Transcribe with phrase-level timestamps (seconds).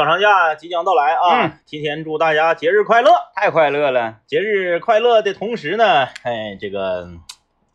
[0.00, 1.44] 小长假即将到来啊！
[1.44, 1.52] 嗯。
[1.66, 3.10] 提前祝大家节日快乐。
[3.34, 4.14] 太快乐了。
[4.26, 7.06] 节日快乐的同时呢，哎，这个，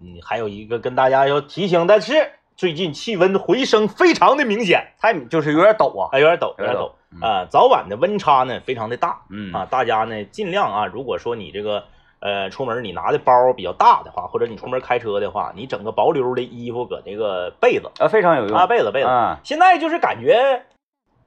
[0.01, 6.09] 嗯，还有一个跟大家要提醒的是，最近气温回升非常的明显，太就是有点抖啊。
[6.11, 6.89] 啊，有点抖，有点有点陡
[7.21, 9.21] 陡啊、早晚的温差呢非常的大。
[9.29, 9.53] 嗯。
[9.53, 11.83] 啊，大家呢尽量啊，如果说你这个
[12.21, 17.91] 呃出门你拿的包比较大的话，或者你出门开车的话，你整个薄溜的衣服搁那个被子。
[17.99, 18.57] 啊，非常有用。
[18.57, 20.65] 啊，被子被子，啊，现在就是感觉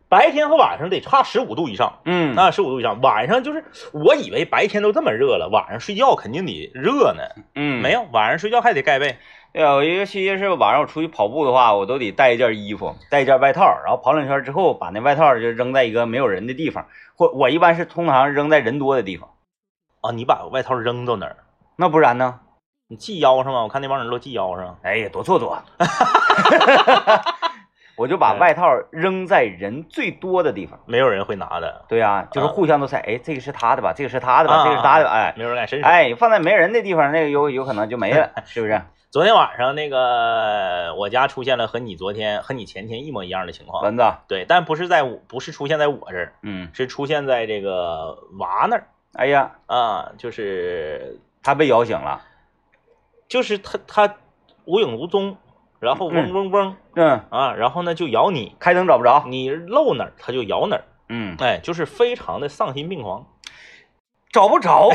[0.08, 2.00] 白天和晚上得差十五度以上。
[2.04, 7.22] 嗯，啊，十五度以上，晚上就是我以为白天都这么热了，晚上睡觉肯定得热呢。
[7.54, 9.18] 嗯没有，晚上睡觉还得盖被。
[9.52, 16.86] 对啊，尤其是晚上我出去跑步的话，我都得带一件衣服，带一件外套，然后跑两圈之后，把那外套就扔在一个没有人的地方，
[17.16, 19.30] 或我一般是通常扔在人多的地方。
[20.00, 21.36] 啊，你把外套扔到哪儿？
[21.76, 22.40] 那不然呢？
[22.88, 23.62] 你系腰上吗？
[23.62, 24.78] 我看那帮人都系腰上。
[24.82, 25.62] 哎呀，多做作。
[27.98, 30.78] 我就把外套扔在人最多的地方。
[30.86, 33.92] 没有人会拿的，对啊、就是啊互相都猜，哎，这个是他的吧？
[33.94, 34.54] 这个是他的吧？
[34.56, 35.86] 啊这个是他的吧，哎没有人敢伸手。
[35.86, 38.80] 哎，放在没人的地方，那个有有可能就没了， 是不是？
[39.10, 43.82] 昨天晚上那个我家出现了和你昨天和你前天一模一样的情况。
[43.82, 52.20] 蚊子，对，但不是在我，不是出现在我这儿，嗯，是出现在这个娃那儿哎呀，啊，就是他被咬醒了，
[53.28, 54.14] 就是他他
[54.66, 55.38] 无影无踪，
[55.80, 63.26] 然后嗡嗡嗡嗯，啊，然后呢就咬你，开灯找不着，你露哪儿它就咬哪儿，嗯，哎，就是非常的丧心病狂。
[64.30, 64.90] 找不着，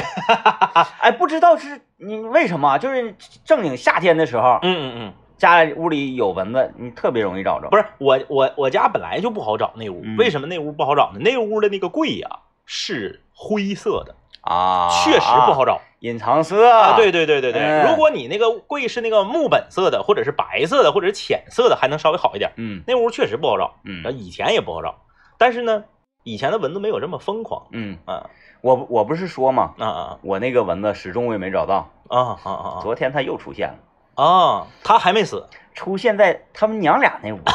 [1.01, 10.17] 哎，不知道是你为什么，就是正经夏天的时候，嗯嗯嗯，家里屋里有蚊子，你特别容易找着，不是我我我家本来就不好找那屋，嗯。
[10.17, 11.19] 为什么那屋不好找呢？
[11.19, 12.29] 那屋的那个柜呀、
[12.65, 16.95] 是灰色的，啊，确实不好找隐藏色啊。
[16.95, 22.51] 对对对对对，嗯如果你那个柜是那个木本色的，或者是白色的，或者是浅色的，还能稍微好一点。
[22.57, 24.95] 嗯那屋确实不好找，嗯以前也不好找，
[25.37, 25.83] 但是呢，
[26.23, 27.65] 以前的蚊子没有这么疯狂。
[27.71, 28.29] 嗯，啊
[28.61, 33.75] 我我不是说嘛，啊啊我那个蚊子始终我也没找到，啊啊啊昨天它又出现了。
[33.75, 33.81] 啊
[34.15, 34.67] 啊！
[34.83, 37.39] 他还没死，出现在他们娘俩那屋。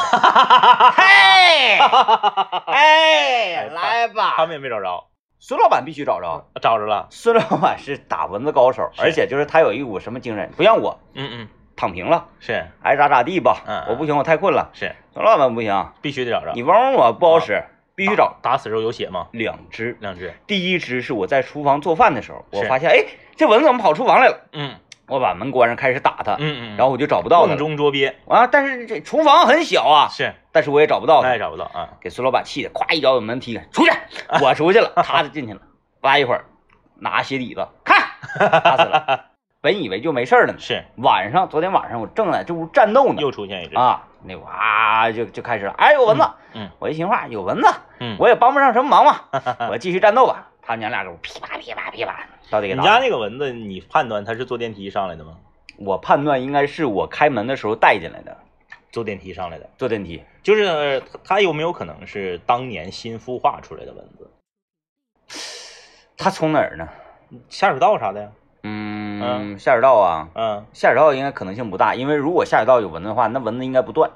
[0.91, 1.77] 嘿，
[2.67, 5.05] 哎，来吧他吧，们也没找着，
[5.41, 6.45] 孙老板必须找着。
[6.61, 7.07] 找着了。
[7.09, 13.63] 孙老板是打蚊子高手，而且就是他有一股什么精神，不像我嗯嗯，躺平了，是爱咋咋地吧。
[13.65, 14.69] 嗯嗯我不行，我太困了。
[14.73, 16.51] 是，孙老板不行，必须得找着。
[16.53, 17.63] 你嗡嗡我不好使，
[17.95, 19.27] 必须找打死时候有血吗？
[19.31, 19.97] 两只。
[20.01, 20.33] 两只。
[20.45, 23.05] 第一只是我在厨房做饭的时候，我发现，哎，
[23.37, 24.49] 这蚊子怎么跑厨房来了？
[24.51, 24.75] 嗯
[25.09, 27.57] 我把门关上，开始打他，嗯嗯，然后我就找不到他瓮。
[27.57, 31.31] 中捉鳖啊，但是这厨房很小啊，是，但是我也找不到他。
[31.33, 31.89] 也找不到啊。
[31.99, 33.91] 给孙老板气的，咵一脚把门踢开，出去！
[34.43, 35.59] 我出去了，他就进去了。
[36.01, 36.45] 挖一会儿，
[36.99, 37.97] 拿鞋底子看，
[38.61, 39.25] 打死了。
[39.61, 43.75] 本以为就没事了呢，是，晚上昨天晚上我正在这屋战斗呢，又出现一只。
[43.75, 47.67] 啊，那哇就就开始了，哎有蚊子，嗯我一寻话有蚊子，
[47.99, 49.19] 嗯，我也帮不上什么忙嘛，
[49.69, 50.47] 我继续战斗吧。
[50.61, 55.37] 他娘俩给我噼啪噼啪噼啪，到底给你家那个蚊子，你判断它是坐电梯上来的吗？
[55.77, 58.37] 我判断应该是我开门的时候带进来的，
[58.91, 60.21] 坐电梯上来的，坐电梯。
[60.41, 64.29] 就是呃它它有没有可能是当年新孵化出来的蚊子？
[66.17, 66.87] 它从哪儿呢？
[67.49, 68.31] 下水道啥的呀？
[68.63, 74.11] 嗯，下水道啊，嗯下水道应该可能性不大，因为如果下水道有蚊子的话，那蚊子应该不断。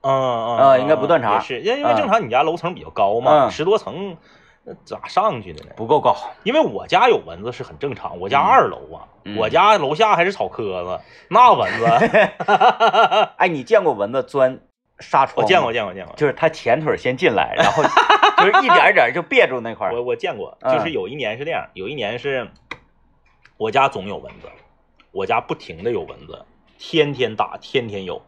[0.00, 4.16] 嗯嗯啊应该不断查是，因为因为正常你家楼层比较高嘛，嗯十多层，
[4.64, 5.72] 那咋上去的呢？
[5.76, 6.16] 不够高。
[6.42, 11.86] 因为我家有蚊子是很正常，我家嗯二楼啊，嗯我家楼下还是草棵子，那蚊子
[13.36, 14.60] 哎，你见过蚊子钻
[15.00, 15.44] 纱窗？
[15.44, 16.14] 我见过，，见过，见过。
[16.16, 19.94] 就是它前腿先进来，然后就是一点一点就别住那块儿。
[19.94, 22.48] 我我见过，嗯就是有一年是这样，有一年是
[23.56, 24.48] 我家总有蚊子，
[25.12, 26.44] 我家不停的有蚊子，
[26.78, 28.22] 天天打，天天有，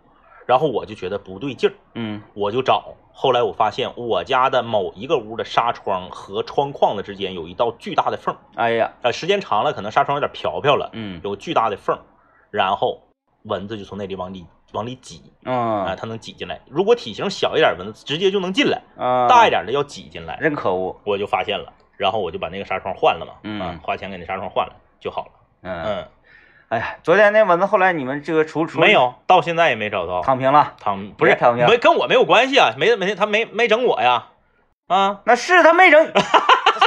[0.47, 12.01] 然后我就觉得不对劲儿，嗯我就找，后来我发现我家的某一个屋的纱窗和窗框子之间有一道巨大的缝儿，哎呀，呃，时间长了可能纱窗有点瓢瓢了，嗯有巨大的缝儿，
[12.51, 13.03] 然后
[13.43, 16.61] 蚊子就从那里往里往里挤，啊、嗯它能挤进来。
[16.69, 20.39] 如果体型小一点蚊子直接就能进来，嗯，大一点的要挤进来。
[20.41, 20.95] 真可恶。
[21.05, 25.31] 我就发现了，然后我就把那个纱窗换了嘛，嗯啊，花钱给那纱窗换了就好了。
[25.63, 26.09] 嗯，嗯，
[26.69, 30.21] 哎呀，昨天那蚊子后来你们这个除除没有，到现在也没找到。
[30.23, 34.27] 躺平了，躺不是躺平没跟我没有关系啊，没没他没没整我呀，
[34.89, 36.13] 啊，那是他没整，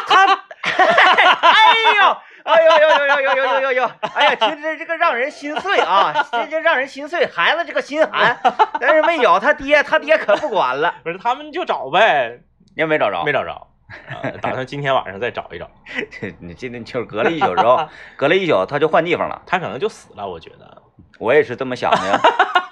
[0.08, 0.26] 他，
[0.64, 2.18] 哎呦。
[2.42, 3.92] 哎呦呦呦呦呦呦呦呦呦！
[4.16, 8.40] 哎呀，听着这个让人心碎啊，这这让人心碎，孩子这个心寒。
[8.80, 12.40] 但是没咬他爹，他爹可不管了，不是他们就找呗，
[12.75, 13.24] 也没找着。
[13.24, 13.68] 没找着，
[14.07, 15.69] 啊打算今天晚上再找一找。
[16.39, 19.41] 你今天就是隔了一宿之后， 隔了一宿他就换地方了。
[19.45, 20.81] 他可能就死了，我觉得。
[21.18, 22.19] 我也是这么想的呀，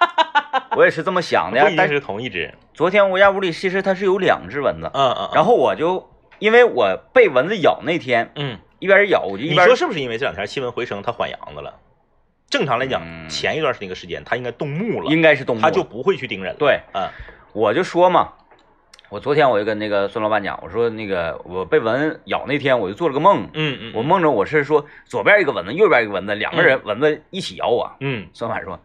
[0.76, 1.68] 我也是这么想的不一。
[1.70, 2.54] 定但是同一只。
[2.72, 5.30] 昨天我家屋里其实它是有两只蚊子，嗯嗯。
[5.34, 11.74] 然后我就因为我被蚊子咬那天，嗯，一边咬我就一边你说是不是因为这两天气温回升，它缓阳子了？
[12.48, 16.58] 正常来讲，嗯前一段时间那个时间，它应该动木了，应该是动木，它就不会去叮人了。
[16.58, 17.06] 对，嗯
[17.52, 18.32] 我就说嘛，
[19.10, 27.96] 我昨天我就跟那个孙老板讲，我说那个我被蚊咬那天，我就做了个梦，嗯嗯，我梦着我是说左边一个蚊子，右边一个蚊子，两个人蚊子一起咬我。
[28.00, 28.78] 嗯，孙老板说：“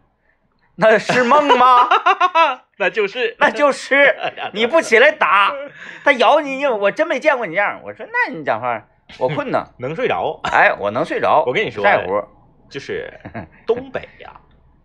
[0.76, 1.90] 那是梦吗？
[2.80, 4.16] 那就是那就是
[4.54, 5.54] 你不起来打，
[6.04, 8.88] 他咬你，你我真没见过你这样。”我说：“那你讲话，
[9.20, 10.40] 我困呢，能睡着。
[10.44, 11.44] 哎，我能睡着。
[11.48, 12.24] ”我跟你说在乎，
[12.70, 13.12] 就是
[13.68, 14.40] 东北呀，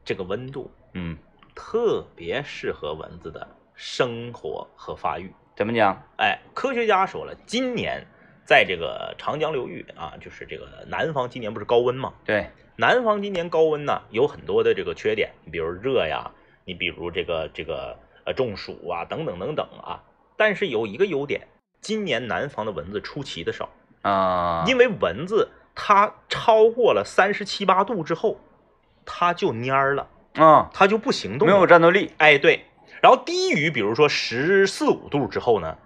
[0.04, 1.16] 这个温度嗯，
[1.54, 3.46] 特别适合蚊子的
[3.78, 5.32] 生活和发育。
[5.56, 6.02] 怎么讲？
[6.16, 8.04] 哎，科学家说了，今年
[8.44, 12.12] 在这个长江流域啊，就是这个南方今年不是高温吗？
[12.24, 16.28] 对，南方今年高温呢，有很多的这个缺点，你比如热呀，
[16.64, 20.02] 你比如这个这个呃中暑啊，等等等等啊。
[20.36, 21.46] 但是有一个优点，
[21.80, 23.68] 今年南方的蚊子出奇的少，
[24.02, 28.40] 啊，因为蚊子它超过了三十七八度之后，
[29.04, 31.66] 它就蔫儿了，啊，它就不行动没有。
[31.66, 32.12] 战斗力。
[32.18, 32.64] 哎，对。
[33.00, 35.76] 然后低于比如说十四五度之后呢，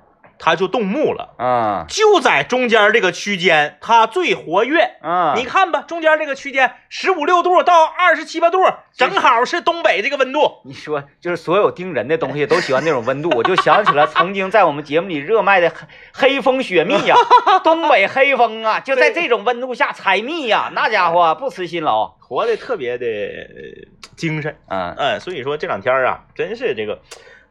[0.44, 1.34] 它就动木了。
[1.38, 4.96] 啊就在中间这个区间，它最活跃。
[5.00, 8.58] 啊，你看吧，中间这个区间十五六度到二十七八度，
[8.96, 10.60] 正好是东北这个温度。
[10.64, 15.70] 你说，就是所有叮人的东西都喜欢那种温度， 我就想起了曾经在我们节目里热卖的
[16.12, 17.14] 黑黑蜂雪蜜呀、
[17.62, 22.16] 东北黑蜂啊，就在这种温度下采蜜呀、那家伙不辞辛劳。
[22.18, 27.02] 活得特别的呃精神，嗯，嗯，所以说这两天啊，真是这个，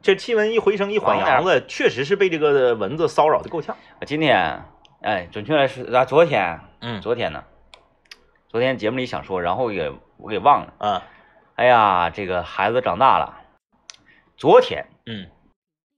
[0.01, 3.77] 这气温一回升一缓阳子，确实是被这个蚊子骚扰的够呛。
[4.00, 4.63] 我今天，
[5.01, 7.44] 哎，准确来说啊，昨天，嗯昨天呢，
[8.50, 10.74] 昨天节目里想说，然后也我给忘了。
[10.80, 11.03] 啊，
[11.56, 13.38] 哎呀，这个孩子长大了。
[14.36, 15.27] 昨天嗯，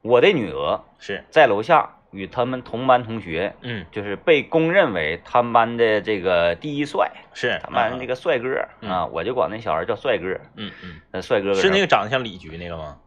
[0.01, 7.09] 我的女儿是，在楼下与他们同班同学，嗯就是被公认为他们班的这个第一帅。
[7.33, 8.49] 是，他们班这个，帅哥
[8.81, 10.27] 嗯啊，我就管那小孩叫帅哥。
[10.57, 12.97] 嗯嗯，那帅哥是那个个长得像李局那个吗？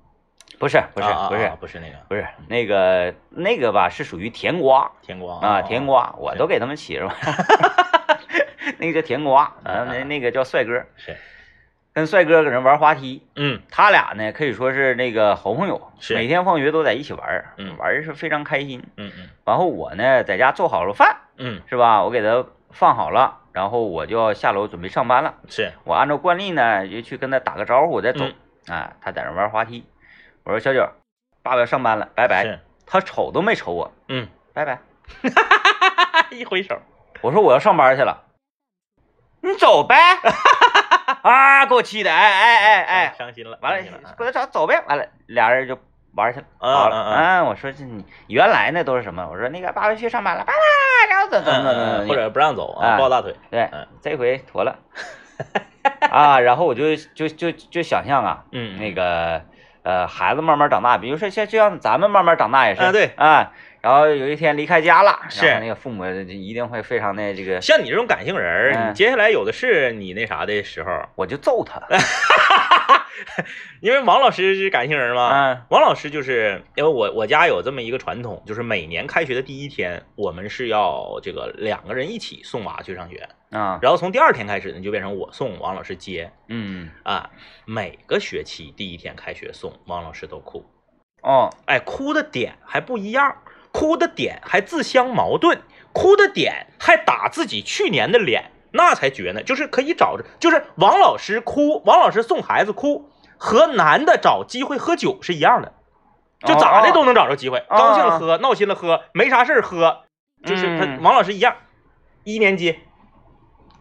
[0.59, 7.15] 不是不是不是啊不是那个不是那个那个吧，是属于甜瓜甜瓜啊，甜，瓜，我都给他们起是吧。
[8.79, 11.17] 那个叫甜瓜，啊啊那那个叫帅哥，是，
[11.93, 13.27] 跟帅哥搁那玩滑梯。
[13.37, 18.83] 嗯他俩呢可以说是那个好朋友，是每天放学都在一起玩，嗯玩的是非常开心。
[18.97, 22.03] 嗯嗯然后我呢在家做好了饭，嗯，是吧？
[22.03, 25.35] 我给他放好了，然后我就要下楼准备上班了。
[25.49, 28.25] 是，我按照惯例呢，就去跟他打个招呼，我再走。
[28.25, 28.35] 嗯
[28.67, 29.85] 啊，他在那玩滑梯，
[30.47, 30.89] 我说小九，
[31.43, 32.61] 爸爸要上班了，拜拜。
[32.87, 34.79] 他瞅都没瞅我，嗯，拜拜。
[36.31, 36.81] 一挥手，
[37.21, 38.23] 我说我要上班去了，
[39.41, 39.97] 你走呗。
[41.23, 44.81] 啊，给我气的，哎哎哎哎，伤心了，完了伤心了，给他找走呗。
[44.87, 45.77] 完了，俩人就
[46.15, 46.47] 玩去了。
[46.61, 49.27] 啊，我说这你原来那都是什么？
[49.29, 54.79] 我说那个爸爸去上班了，爸爸，然后怎么怎么怎么怎，或者不让走啊，哎抱大腿，对嗯，这回妥了。
[56.09, 59.45] 啊，然后我就就就就想象啊，嗯，那个
[59.87, 63.13] 呃，孩子慢慢长大，比如说像就像咱们慢慢长大也是啊对。
[63.15, 63.53] 啊，
[63.87, 65.47] 然后有一天离开家了，是。
[65.61, 68.91] 那个父母一定会非常的这个，像你这种感性人儿，嗯。
[68.91, 71.81] 你接下来有的是你那啥的时候，我就揍他，
[73.81, 75.63] 因为王老师是感性人嘛，嗯。
[75.71, 86.29] 王老师就是因为我我家有这么一个传统，就是每年开学的第一天，我们是要这个两个人一起送娃去上学，啊，然后从第二天开始呢，就变成我送王老师接。
[86.49, 87.31] 嗯，啊。
[87.65, 90.65] 每个学期第一天开学送王老师都哭，
[91.23, 93.37] 哦，哎，哭的点还不一样，
[93.77, 95.61] 哭的点还自相矛盾，
[95.93, 99.43] 哭的点还打自己去年的脸，那才绝呢。
[99.43, 105.75] 就是可以找着，就是王老师哭，王老师送孩子哭，和男的找机会喝酒是一样的，
[106.47, 110.05] 就咋的都能找着机会，哦高兴了喝，闹心了喝，没啥事儿喝，
[110.43, 111.57] 就是他嗯王老师一样，
[112.25, 112.79] 一年级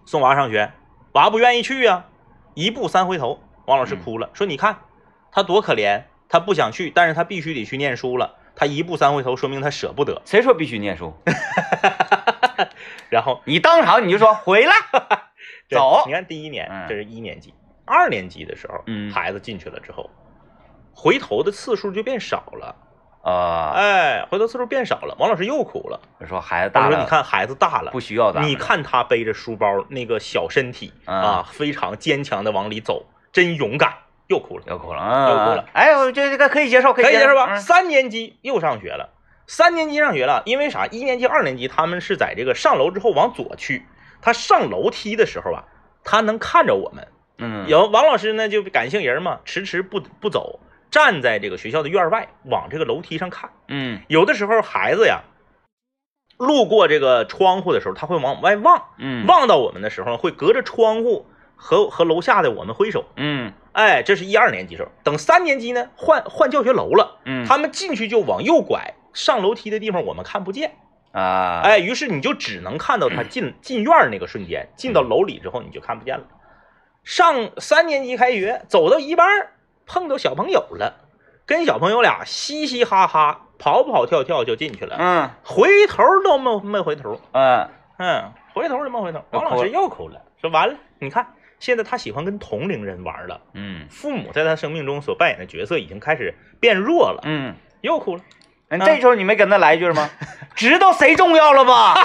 [0.05, 0.73] 送娃上学，
[1.13, 2.07] 娃不愿意去呀、
[2.53, 4.79] 一步三回头，王老师哭了，说你看
[5.31, 8.35] 他多可怜，他不想去，但是他必须得去念书了。
[8.55, 10.21] 他一步三回头，说明他舍不得。
[10.25, 11.13] 谁说必须念书？
[13.09, 14.73] 然后你当场你就说回来，
[15.69, 17.53] 这走你看第一年嗯这是一年级，
[17.85, 20.09] 二年级的时候，嗯孩子进去了之后，
[20.93, 22.75] 回头的次数就变少了。
[23.23, 25.99] 啊，哎，回头次数变少了，王老师又哭了。
[26.19, 33.93] 我说孩子大了，说你看孩子大了，不需要咱们了，你看他背着书包那个小身体嗯啊，非常坚强的往里走，真勇敢。
[34.27, 34.63] 又哭了。
[34.67, 35.65] 又哭了，啊，又哭了。
[35.73, 37.47] 哎，我这这个可以接受，可以接受吧？
[37.51, 39.09] 嗯三年级又上学了，
[39.47, 40.87] 三年级上学了，因为啥？
[40.87, 43.85] 一年级、二年级他们是在这个上楼之后往左去，
[44.21, 45.65] 他上楼梯的时候啊，
[46.03, 47.07] 他能看着我们。
[47.37, 53.49] 嗯，有王老师呢，就感性人嘛，迟迟不不走，站在这个学校的院外，往这个楼梯上看。
[53.67, 55.23] 嗯有的时候孩子呀，
[56.37, 63.05] 路过这个窗户的时候，他会往外望，嗯望到我们的时候，会隔着窗户和和楼下的我们挥手。
[63.17, 70.75] 嗯哎，这是一二年级时候，等三年级呢，换换教学楼了，嗯，他们进去就往右拐，上楼梯的地方我们看不见。
[71.11, 76.23] 啊，哎，于是你就只能看到他进进院儿那个瞬间，进到楼里之后你就看不见了。
[77.03, 79.27] 上三年级开学，走到一半
[79.85, 80.95] 碰到小朋友了，
[81.45, 89.21] 跟小朋友俩嘻嘻哈哈，跑跑跳跳就进去了，嗯回头都没没回头，嗯嗯，回头都没回头。
[89.31, 91.27] 王老师又哭了，说完了，你看
[91.65, 98.21] 现在他喜欢跟同龄人玩了，嗯父母在他生命中所扮演的角色已经开始变弱了，嗯，又哭了。
[98.69, 100.07] 嗯这时候你没跟他来一句吗？
[100.53, 101.95] 知道谁重要了吧？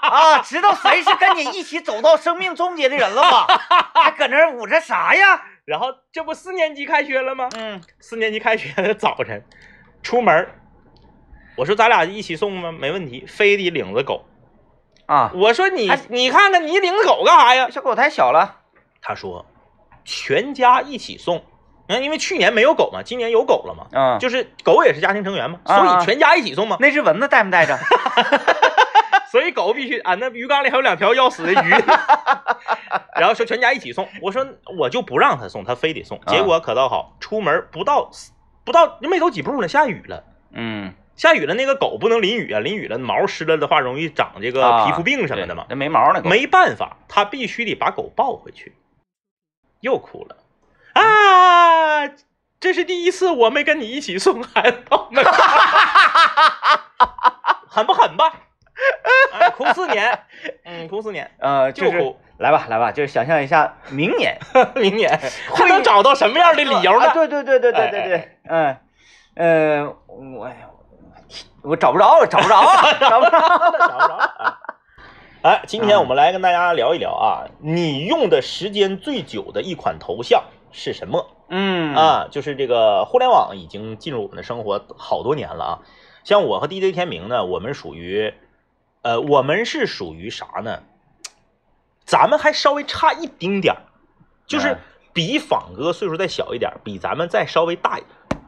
[0.00, 3.46] 啊，知道谁是跟你一起走到生命终结的人了吧？
[3.94, 5.42] 还搁那捂着啥呀？
[5.66, 7.50] 然后这不四年级开学了吗？
[7.58, 9.44] 嗯四年级开学的早晨，
[10.02, 10.48] 出门，
[11.56, 12.72] 我说咱俩一起送吗？
[12.72, 14.24] 没问题，非得领着狗。
[15.04, 17.68] 啊，我说你还你看看你领着狗干啥呀？
[17.68, 18.61] 小狗太小了。
[19.02, 19.44] 他说
[20.04, 21.42] 全家一起送。
[21.88, 26.76] 嗯，因为去年没有狗嘛，今年有狗了嘛，嗯，就是狗也是家庭成员嘛，啊所以全家一起送嘛。
[26.80, 27.76] 那只蚊子带没带着？
[29.32, 31.70] 所以狗必须，啊那鱼缸里还有两条要死的鱼，
[33.18, 34.06] 然后说全家一起送。
[34.20, 34.46] 我说
[34.78, 36.20] 我就不让他送，他非得送。
[36.28, 38.10] 结果可倒好，出门不到
[38.64, 40.22] 不到没走几步呢，下雨了。
[40.52, 45.66] 嗯，下雨了，那个狗不能淋雨啊，淋雨了毛湿了的话，容易长这个啊皮肤病什么的嘛。
[45.68, 48.72] 那没毛呢，狗没办法，他必须得把狗抱回去。
[49.82, 50.36] 又哭了
[50.94, 52.08] 啊！
[52.58, 55.32] 这是第一次我没跟你一起送孩子到那儿，
[57.68, 58.32] 狠不狠吧？
[59.32, 60.18] 哎哭四年，
[60.64, 62.18] 嗯，哭四年，呃，就是哭。
[62.38, 64.38] 来吧，来吧，就是想象一下，明年
[64.74, 65.18] 明年
[65.50, 67.12] 会能找到什么样的理由啊呢？
[67.14, 68.76] 对对对对对对对，嗯
[69.34, 70.50] 呃，我
[71.62, 73.30] 我找不着，找不着啊，找不着。
[73.30, 74.58] 找不着了。
[75.42, 81.26] 哎，今天我们来跟大家聊一聊啊，你用的时间最久的一款头像是什么？
[81.48, 85.78] 嗯啊，就是这个互联网已经进入我们的生活好多年了啊。
[86.22, 88.32] 像我和 DJ 天明呢，我们属于，
[89.02, 90.84] 呃，我们是属于啥呢？
[92.04, 93.82] 咱们还稍微差一丁点儿，
[94.46, 94.78] 就是嗯
[95.12, 98.38] 比仿哥岁数再小一点儿，比咱们再稍微大一点儿。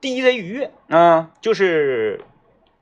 [0.00, 2.24] DJ 愉悦嗯就是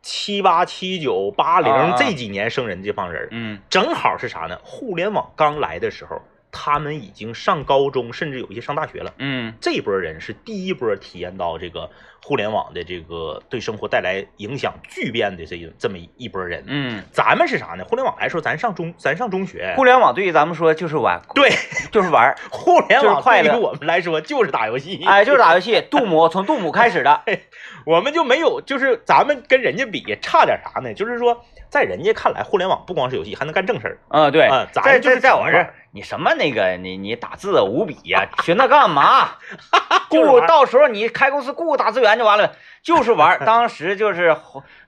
[0.05, 4.59] 七八、七九、八零这几年生人这帮人，嗯正好是啥呢？
[4.63, 6.21] 互联网刚来的时候，
[6.55, 9.13] 他们已经上高中，甚至有一些上大学了。
[9.19, 11.91] 嗯这波人是第一波体验到这个
[12.23, 16.65] 互联网的这个对生活带来影响巨变的这一这么一波人。
[16.69, 17.85] 嗯，咱们是啥呢？
[17.85, 21.51] 互联网来说，咱上中咱上中学，互联网对于咱们说就是玩，对
[21.91, 27.21] 就是玩， 互联网快乐对于我们来说就是打游戏，哎，就是打游戏，杜姆从杜姆开始的，
[27.85, 30.95] 我们就没有，就是咱们跟人家比差点啥呢？
[30.95, 33.99] 就是说，在人家看来，互联网不光是游戏，还能干正事儿。
[34.09, 39.29] 嗯，对嗯，咱在就是在在我纯玩这儿，你什么那个你你打字五笔呀、学那干嘛？
[40.11, 43.45] 雇到时候你开公司雇打字员就完了，就是玩。
[43.45, 44.37] 当时就是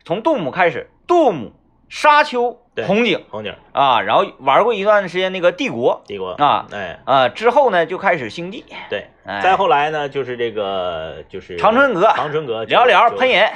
[0.04, 1.52] 从杜姆开始，杜姆、
[1.88, 13.48] 沙丘、对红警红警、啊，然后玩过一段时间那个帝国帝国啊哎，啊，之后呢就开始星际，对，哎再后来呢，就是这个就是长春阁长春阁聊聊九喷人，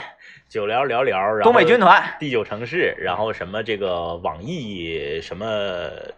[0.50, 5.46] 九聊聊聊，然后东北军团，第九城市，然后什么这个网易什么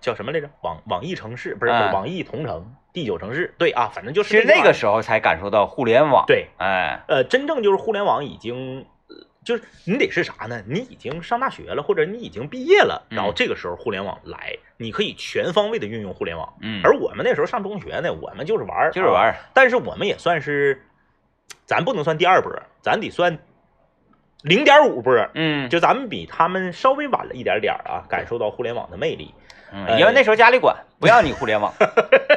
[0.00, 0.48] 叫什么来着？
[0.62, 8.86] 网网易城市不是、网易同城第九城市，对啊，反正就是其实那个时候才感受到互联网，对，哎，呃，真正就是互联网已经。
[9.08, 10.62] 呃就是你得是啥呢？
[10.68, 16.54] 你已经上大学了，或者你已经毕业了，嗯然后这个时候互联网来，你可以全方位的运用互联网。
[16.60, 20.86] 嗯，而我们那时候上中学呢，我们就是玩儿，就是玩儿啊但是我们也算是，
[21.66, 23.36] 咱不能算第二波，咱得算
[24.42, 29.34] 零点五波，嗯，就咱们比他们稍微晚了一点点儿啊，感受到互联网的魅力。
[29.75, 31.72] 嗯因为那时候家里管，不让你互联网，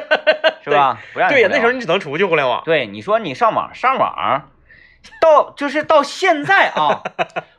[0.64, 0.98] 是吧？
[1.12, 2.62] 不让你对呀，那时候你只能出去互联网。
[2.64, 4.48] 对你说你上网上网，
[5.20, 7.02] 到就是到现在啊，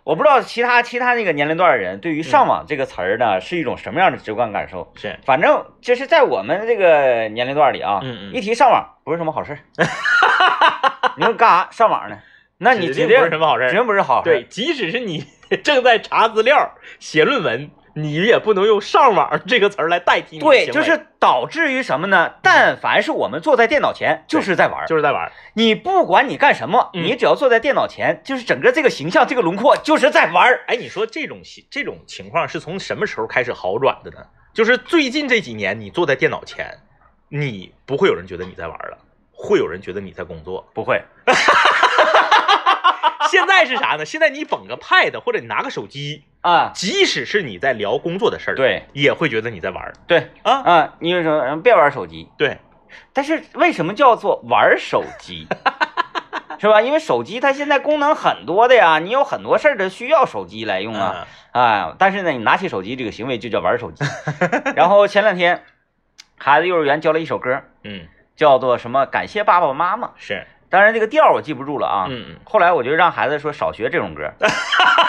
[0.04, 4.92] 我不知道其他其他那个年龄段的人对于上网这个词儿呢是一种什么样的直观感受。
[4.96, 8.02] 是，反正就是在我们这个年龄段里啊，
[8.34, 9.60] 一提上网不是什么好事儿。
[11.18, 12.18] 你说干啥上网呢？
[12.60, 13.78] 那你指定不是什么好事指儿。
[13.78, 14.30] 定不是好事。
[14.30, 15.26] 对，即使是你
[15.64, 22.34] 正在查资料、写论文，你也不能用“上网”这个词儿来代替你对，就是导致于什么呢？
[22.42, 24.88] 但凡是我们坐在电脑前，就是在玩儿。
[24.88, 25.32] 就是在玩儿。
[25.54, 30.64] 你不管你干什么，嗯你只要坐在电脑前，就是整个这个形象、这个轮廓，就是在玩儿。
[30.68, 34.18] 哎，你说这种这种情况是从什么时候开始好转的呢？
[34.54, 36.80] 就是最近这几年，你坐在电脑前，
[37.30, 38.98] 你不会有人觉得你在玩儿了，
[39.32, 40.68] 会有人觉得你在工作。
[40.74, 41.36] 不会，现
[43.58, 44.06] 在是啥呢？
[44.06, 50.62] 现在你捧个 pad 或者你拿个手机，啊，即使是你在聊工作的事儿，，对也会觉得你在玩儿对啊。
[50.62, 52.58] 啊，你就说嗯别玩手机，对，
[53.14, 55.48] 但是为什么叫做玩手机？
[56.60, 56.82] 是吧？
[56.82, 61.28] 因为手机它现在功能很多的呀，你有很多事儿都需要手机来用啊。
[61.54, 64.04] 嗯，哎，但是呢，你拿起手机这个行为就叫玩手机。
[64.76, 65.64] 然后前两天，
[66.38, 69.06] 孩子幼儿园教了一首歌，嗯，叫做什么？
[69.06, 70.12] 感谢爸爸妈妈。
[70.18, 72.08] 是，当然这个调儿我记不住了啊。
[72.44, 74.32] 后来我就让孩子说少学这种歌，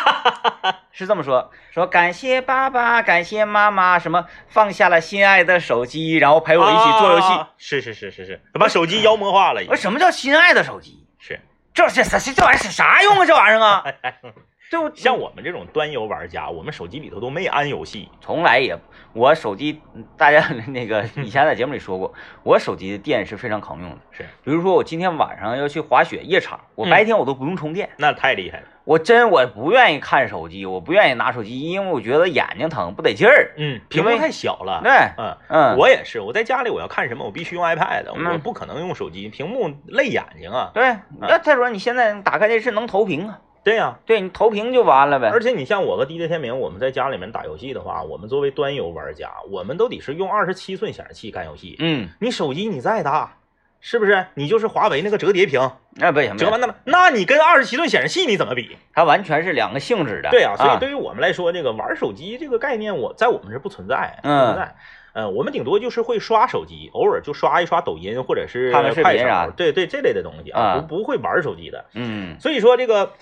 [0.93, 7.33] 是这么说：说感谢爸爸，感谢妈妈，什么放下了心爱的手机，然后陪我一起做游戏。
[7.33, 9.77] 啊是是是是是，把手机妖魔化了。
[9.77, 11.07] 什么叫心爱的手机？
[11.19, 11.41] 是，
[11.75, 13.27] 这这这这玩意儿是啥用啊？
[13.27, 13.85] 这玩意儿啊？
[14.71, 14.95] 对不？
[14.95, 18.09] 像我们这种端游玩家，我们手机里头都没安游戏。
[18.21, 18.79] 从来也，
[19.13, 19.81] 我手机
[20.17, 23.99] 大家 那个以前在节目里说过，我手机的电是非常扛用的。
[24.11, 27.89] 是，比如说我今天晚上要去滑雪夜场，我嗯白天我都不用充电。
[27.97, 28.65] 那太厉害了。
[28.85, 33.53] 我真我不愿意看手机，我不愿意拿手机，因为我觉得眼睛疼，不得劲儿。
[33.59, 34.81] 嗯，屏幕太小了。
[34.83, 40.71] 对，嗯，嗯，我也是，我在家里我要看什么，我必须用 iPad，嗯我不可能用手机，屏幕累眼睛啊。
[40.73, 45.29] 对，那再说你现在打开电视能投屏啊，对呀、对你投屏就完了呗。
[45.31, 51.77] 而且你像我和 DJ 天明，我们在家里面打游戏的话，我们作为端游玩家，我们都得是用二十七寸显示器干游戏。
[51.81, 53.37] 嗯，你手机你再大，
[53.81, 54.27] 是不是？
[54.35, 55.61] 你就是华为那个折叠屏，
[55.97, 58.77] 那不行，不行折完那么，那你跟二十七寸显示器你怎么比？
[58.95, 60.31] 它完全是两个性质的。
[60.31, 64.75] 对呀、所以啊对于我们来说，这个玩手机这个概念，我在我们这不存在，不嗯存在。
[65.15, 71.85] 呃，我们顶多就是会刷手机，偶尔就刷一刷抖音或者是看看快手对对这类的东西啊，啊不不会玩手机的。
[71.95, 73.13] 嗯所以说，这个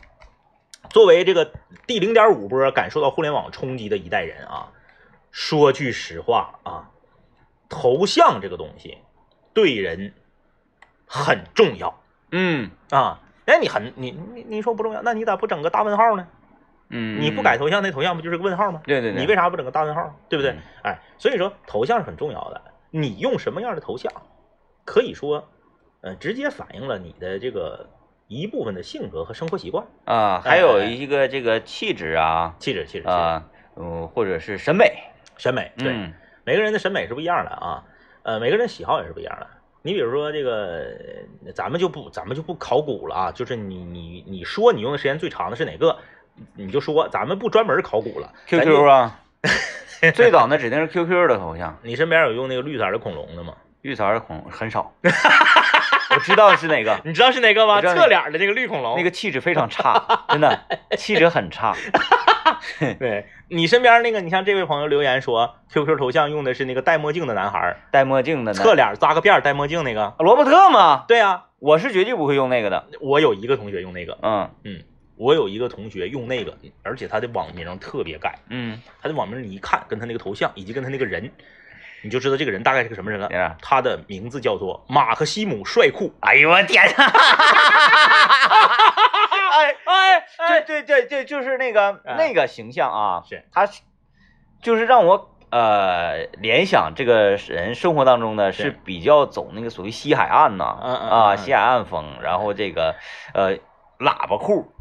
[0.91, 1.53] 作为这个
[1.87, 4.73] 第零点五波感受到互联网冲击的一代人啊，
[5.31, 6.91] 说句实话啊，
[7.69, 8.99] 头像这个东西
[9.53, 10.13] 对人
[11.07, 12.01] 很重要
[12.31, 13.21] 嗯啊。
[13.47, 16.27] 哎，你很你你你说不重要，那你咋不整个大问号呢？
[16.89, 18.81] 嗯，你不改头像，那头像不就是个问号吗？
[18.85, 20.19] 对对对，你为啥不整个大问号？
[20.29, 20.59] 对不对嗯？
[20.83, 22.61] 哎，所以说头像是很重要的。
[22.91, 24.13] 你用什么样的头像，
[24.85, 25.49] 可以说，
[26.01, 27.89] 呃，直接反映了你的这个
[28.29, 33.45] 一部分的性格和生活习惯、啊，还有一个这个气质啊气质、气质、啊，
[33.77, 34.93] 嗯，或者是审美，
[35.37, 35.71] 审美。
[35.79, 36.13] 对，嗯
[36.45, 37.83] 每个人的审美是不一样的啊，
[38.23, 39.47] 呃，每个人喜好也是不一样的。
[39.83, 40.89] 你比如说这个，
[41.55, 45.97] 咱们就不咱们就不考古了啊，就是你你你说你用的时间最长的是哪个，
[46.55, 48.33] 你就说，咱们不专门考古了。
[48.47, 49.21] ，QQ 啊，
[50.15, 53.55] 最早那指定是 QQ 的头像，你身边有用那个绿色的恐龙的吗？
[53.83, 54.93] 绿色的恐龙很少，
[56.17, 57.81] 我知道是哪个， 你知道是哪个吗？
[57.83, 58.97] 侧脸的那个绿恐龙。
[58.97, 60.59] 那个气质非常差， 真的
[60.97, 61.75] 气质很差。
[62.99, 70.15] 对你身边那个，你像这位朋友留言说，QQ 头像用的是那个戴墨镜的男孩，戴墨镜的呢，侧脸扎个辫儿戴墨镜那个。
[70.21, 71.05] 罗伯特吗？
[71.07, 72.87] 对啊、我是绝对不会用那个的。
[73.01, 74.83] 我有一个同学用那个，嗯嗯，
[75.17, 81.31] 我有一个同学用那个，而且他的网名特别改，嗯，他的网名你一看跟他那个头像以及跟他那个人，
[82.07, 83.29] 你就知道这个人大概是个什么人了。
[83.61, 86.15] 他的名字叫做马克西姆帅酷。
[86.21, 87.05] 哎呦我天呐！
[89.57, 93.69] 哎哎对对对对，就是那个哎那个形象啊，是他
[94.63, 102.95] 就是让我呃联想这个人生活当中呢是是比较走那个所谓西海岸呐嗯嗯啊嗯西海岸风，然后这个
[103.35, 103.57] 呃
[103.99, 104.73] 喇叭裤。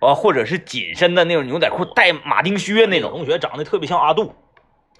[0.00, 3.10] 啊，或者是紧身的那种牛仔裤，带马丁靴那种。
[3.10, 4.32] 同学长得特别像阿杜，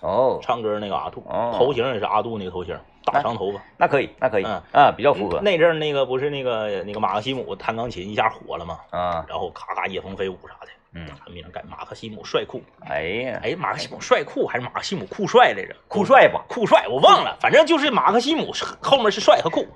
[0.03, 3.61] 哦，唱歌那个阿杜，哦头型也是阿杜那个头型，大长头发。
[3.77, 5.41] 那可以，那可以，嗯啊，比较符合。
[5.41, 8.79] 那阵儿那个不是那个那个马克西姆弹钢琴一下火了吗？
[8.91, 12.63] 啊，然后咔咔夜风飞舞啥的，嗯，他名改马克西姆帅酷。
[12.89, 15.75] 哎呀，哎，马克西姆帅酷还是马克西姆酷帅来着？
[15.89, 16.45] 酷帅吧？
[16.49, 19.67] 酷帅我忘了，反正就是马克西姆是后面是帅和酷，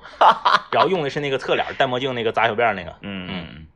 [0.71, 3.67] 然后用的是那个侧脸戴墨镜那个扎小辫儿那个，嗯嗯，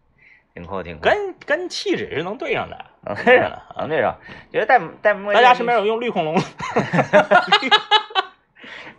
[0.54, 1.02] 挺酷，挺酷。
[1.02, 2.84] 跟跟气质是能对上的。
[3.06, 4.14] 能对上，能对上。
[4.52, 6.36] 觉得戴戴墨镜，大家身边有用绿恐龙？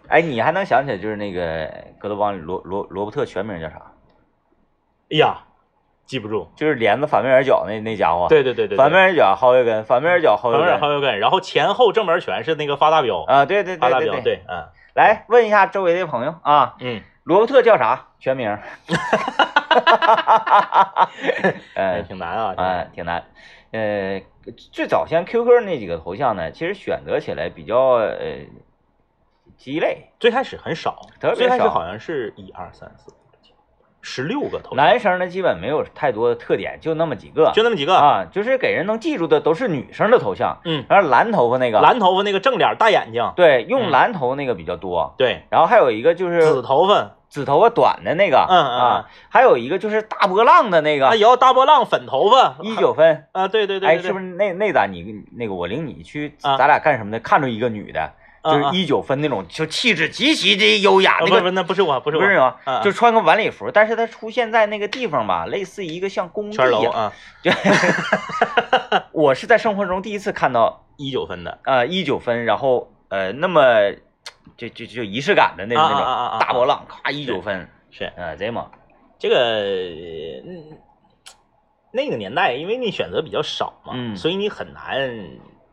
[0.09, 3.75] 哎，你还能想起来就是那个格斗帮里罗罗罗伯特全名叫啥？
[5.11, 5.39] 哎呀，
[6.05, 6.49] 记不住。
[6.55, 10.89] 就是帘子反面角那那家伙。，对对对对，反面角薅一根，反面角薅反面一根。
[10.89, 14.35] 薅一根，然后前后正门全是那个发大镖，啊，对对发大镖，对对对。
[14.37, 18.07] 对，嗯来问一下周围的朋友啊，嗯，罗伯特叫啥？
[18.19, 18.49] 全名？
[21.75, 23.23] 哎，嗯，挺难啊，哎，挺难。
[23.71, 24.21] 呃，
[24.71, 28.45] 最早像 QQ 那几个头像呢，其实选择起来比较呃
[29.57, 30.09] 鸡肋。
[30.19, 33.11] 最开始很少，特别少最开始好像是一二三四
[34.07, 37.93] 十六个头像，男生呢基本没有太多的特点，就那么几个就那么几个。
[37.93, 40.59] 啊，就是给人能记住的都是女生的头像。
[40.63, 45.13] 嗯，然后蓝头发那个，蓝头发那个正脸大眼睛，对，用嗯蓝头那个比较多。
[45.17, 53.25] 对，然后还有一个就是紫头发，紫头发短的那个，嗯嗯啊，还有一个就是大波浪的那啊，个，有大波浪粉头发，一九分。
[53.33, 57.19] 啊，对对对，哎，对是不是那那咱你那个我领你去，啊咱俩干什么的？
[57.19, 58.13] 看着一个女的，
[58.51, 62.55] 就是一九分那种，就气质极其的优雅，那不是不是，那不是我，不是我，不是吗？
[62.65, 66.69] 啊就穿个晚礼服，但是他出现在那个地方吧，类似一个像工地一样。
[66.69, 67.13] 圈楼啊，
[69.11, 73.61] 我是在生活中第一次看到，一九分的，呃，一九分，然后呃，那么
[74.55, 78.65] 就就就仪式感的那种那种大波浪，咔一九分，是呃，贼猛。
[79.19, 79.35] 这个，
[80.45, 80.77] 嗯，
[81.91, 85.09] 那个年代，因为你选择比较少嘛，嗯所以你很难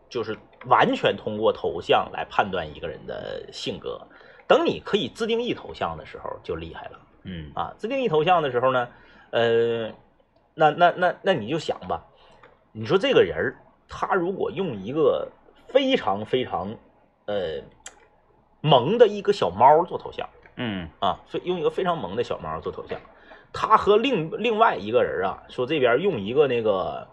[0.09, 4.01] 就是完全通过头像来判断一个人的性格。
[4.47, 7.73] 等你可以自定义头像的时候，就厉害了嗯啊！
[7.79, 8.89] 自定义头像的时候呢，
[9.31, 9.89] 呃，
[10.55, 12.05] 那那那那你就想吧，
[12.73, 13.57] 你说这个人儿，
[13.89, 15.27] 他如果用一个
[15.69, 16.75] 非常非常
[17.25, 17.63] 呃
[18.61, 20.29] 萌的一个小猫做头像。
[20.57, 23.01] 嗯啊，非用一个非常萌的小猫做头像，
[23.53, 27.09] 他和另另外一个人啊，说这边用一个那个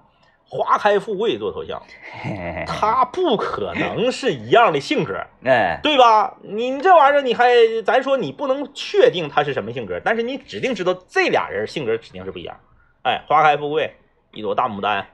[0.53, 2.65] 花开富贵做头像，嘿嘿嘿。
[2.67, 6.35] 他不可能是一样的性格，哎，对吧？
[6.43, 7.49] 你这玩意儿你还
[7.85, 12.59] 咱说你不能确定他是什么性格，但是你指定知道这俩人性格指定是不一样。
[13.03, 13.95] 哎，花开富贵，
[14.33, 15.07] 一朵大牡丹。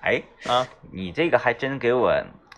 [0.00, 2.12] 哎，啊，你这个还真给我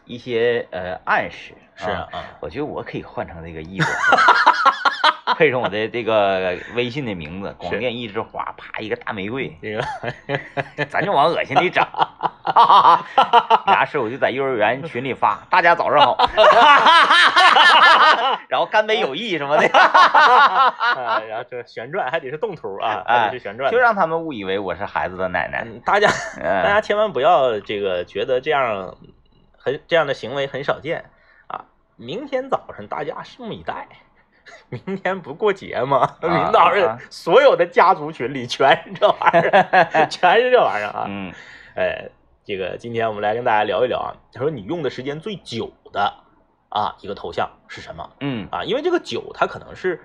[0.04, 1.54] 一些呃暗示。
[1.76, 2.24] 是啊，啊。
[2.40, 3.86] 我觉得我可以换成这个一朵。
[3.86, 5.05] 花，
[5.36, 9.84] 配上我的这个微信的名字“广电一枝花”，啪一个大玫瑰，这个
[10.86, 11.86] 咱就往恶心里整。
[13.66, 16.16] 俩事我就在幼儿园群里发，大家早上好，
[18.48, 25.64] 然后干杯友谊什么的， 啊，然后这旋转还得是动图啊，还哎得是旋转的，就让他们误以为我是孩子的奶奶。
[25.66, 28.96] 嗯大家大家嗯，千万不要这个觉得这样
[29.58, 31.04] 很这样的行为很少见
[31.48, 31.64] 啊！
[31.96, 33.86] 明天早上大家拭目以待。
[34.70, 36.16] 明天不过节吗？
[36.22, 41.04] 明天早啊上所有的家族群里全是这玩意儿， 全是这玩意儿啊！
[41.08, 41.32] 嗯
[41.76, 42.08] 哎，
[42.44, 44.14] 这个今天我们来跟大家聊一聊啊。
[44.32, 46.12] 他说你用的时间最久的
[46.68, 48.64] 啊一个头像是什么嗯啊？
[48.64, 50.00] 因为这个久它可能是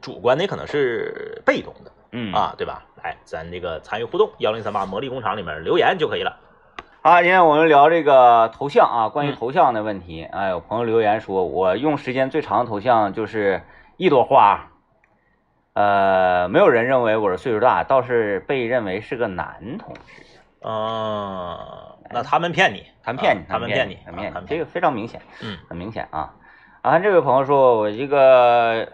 [0.00, 1.92] 主观的，也可能是被动的。
[2.12, 2.84] 嗯啊，对吧？
[3.02, 6.36] 来，咱这个参与互动，幺零三八魔力工厂里面留言就可以了。
[7.02, 10.22] 好，今天我们聊这个头像啊，关于嗯头像的问题。
[10.22, 13.62] 哎，有朋友留言说，我用时间最长的头像就是
[13.96, 14.68] 一朵花。
[15.72, 20.00] 呃，没有人认为我是岁数大，倒是被认为是个男同志。
[20.60, 21.56] 嗯，
[22.10, 26.34] 那他们骗你，他们骗你啊，他们骗骗你，他们骗你，这个非常明显，嗯很明显啊。
[26.82, 28.86] 啊，这位朋友说，我这个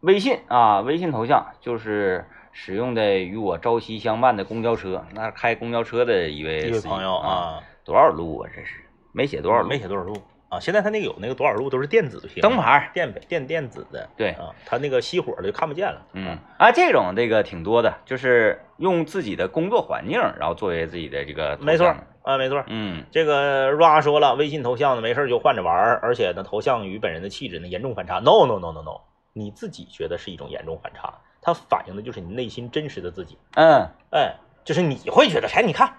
[0.00, 8.50] 微信啊，微信头像就是使用的与我朝夕相伴的公交车，那开公交车的一位一位朋友啊，啊，多少路啊？
[8.54, 8.76] 这是
[9.12, 10.14] 没写多少路，没写多少路
[10.48, 10.60] 啊。
[10.60, 12.90] 现在他那个有那个多少路都是电子屏，灯牌。
[12.92, 16.06] 电电电子的，对啊，他那个熄火了就看不见了。
[16.12, 21.86] 嗯啊，这种这个挺多的，就是用自己的工作环境，然后作为自己的这个没错
[22.22, 22.62] 啊，没错。
[22.68, 28.20] 嗯这个 Ra 说了，微信头像呢没事就换着玩儿，而且呢头像与本人的气质呢严重反差。
[28.20, 29.00] No No No No No，
[29.32, 33.36] 你自己觉得是一种严重反差，它反映的就是你内心真实的自己。
[33.56, 35.94] 嗯哎，就是你会觉得，哎，你看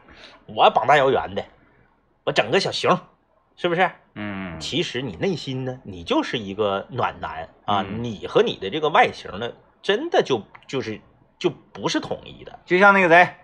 [0.47, 1.43] 我膀大腰圆的，
[2.23, 2.97] 我整个小熊，
[3.56, 3.91] 是不是？
[4.15, 9.51] 嗯，其实你内心呢，你就是一个暖男啊，嗯你和你的这个外形呢，
[9.82, 11.01] 真的就就是
[11.38, 13.36] 就不是统一的就像那个谁，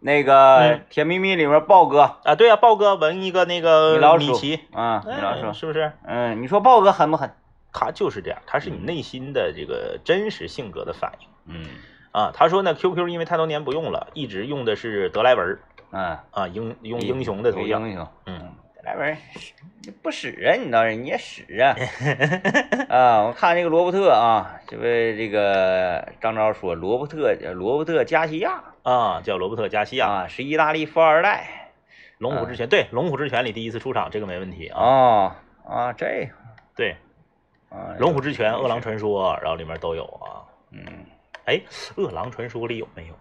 [0.00, 2.34] 那个嗯《甜蜜蜜》里面豹哥，啊。
[2.34, 4.32] 对啊，豹哥纹一个那个米老鼠
[4.72, 5.92] 啊，米老哎鼠，是不是？
[6.04, 7.32] 嗯，你说豹哥狠不狠？
[7.72, 11.66] 他就是这样，他是你内心的这个真实性格的反应嗯
[12.12, 12.30] 啊。
[12.34, 15.58] 他说呢，QQ 因为太多年不用了，一直用的是德莱文
[15.90, 17.88] 嗯，啊，英用英雄的头像。
[17.88, 19.16] 英雄，嗯，来边
[19.84, 21.76] 你不使啊，你倒是你也使啊！
[22.88, 31.72] 啊，我看这个罗伯特啊，这位这个张昭说罗伯特罗伯特加西亚啊，叫罗伯特加西亚，啊，是意大利富二代
[32.18, 34.80] 龙虎之拳，对，龙虎之拳里第一次出场，这个没问题啊。
[34.80, 35.32] 哦
[35.68, 36.28] 啊，这
[36.74, 36.96] 对，
[37.72, 40.44] 啊，龙虎之拳、饿狼传说，然后里面都有啊。
[40.70, 40.84] 嗯，
[41.46, 41.60] 哎，
[41.96, 43.14] 饿狼传说里有没有？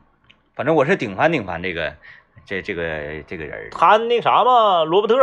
[0.53, 1.93] 反正我是顶翻顶翻这个
[2.45, 5.15] 这这个这个人他那啥嘛，罗伯特，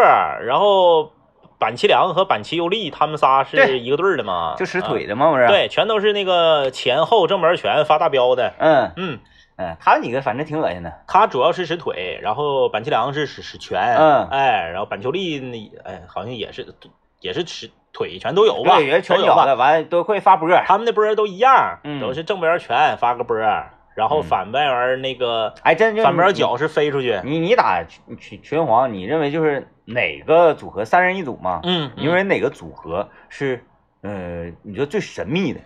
[0.43, 1.12] 然后
[1.59, 8.55] 板崎良和板崎优利他们仨是一个队的嘛，就使啊腿的嘛，不是？，对，全都是那个前后正门拳发大镖的。
[8.59, 9.19] 嗯嗯，
[9.57, 11.03] 嗯，他们几个反正挺恶心的。
[11.07, 16.75] 他主要是使腿，然后板崎良是使使拳，嗯哎，然后板秋利那哎好像也是
[17.21, 20.62] 也是使腿全都有吧，对，也是拳都有的，完了都会发波儿。
[20.64, 27.20] 他们的波儿都一样，嗯都是正边拳发个波儿，然后嗯反边儿那个哎，真就反面儿你角是飞出去。
[27.24, 27.82] 你你打
[28.20, 31.61] 拳拳皇，你认为就是哪个组合三人一组吗？
[31.64, 33.64] 嗯，你认为哪个组合是
[34.02, 35.58] 呃，你觉得最神秘的，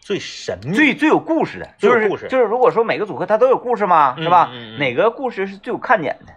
[0.00, 1.68] 最神秘，最最有故事的？
[1.76, 4.52] 就是故事就是如果说每个组合它都有故事嘛，是吧？
[4.78, 6.32] 哪个故事是最有看点的？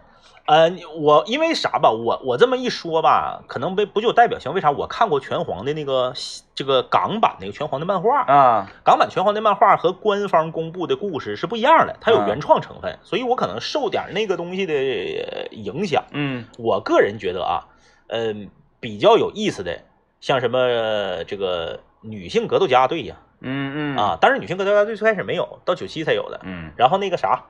[0.48, 4.54] 呃，我因为啥吧，我我这么一说吧，可能不不就有代表性。
[4.54, 4.72] 为啥？
[4.72, 6.14] 我看过拳皇的那个
[6.56, 16.06] 这个港版那个拳皇的漫画，啊，港版拳皇的漫画和官方公布的故事是不一样的，它有嗯原创成分，所以我可能受点那个东西的呃影响。
[16.12, 17.68] 嗯我个人觉得啊，
[18.08, 18.34] 呃、
[18.80, 19.82] 比较有意思的，
[20.22, 26.40] 像什么、呃这个女性格斗家队呀，嗯嗯啊，但是女性格斗家队最开始没有，到九七才有的。
[26.44, 27.44] 嗯然后那个啥，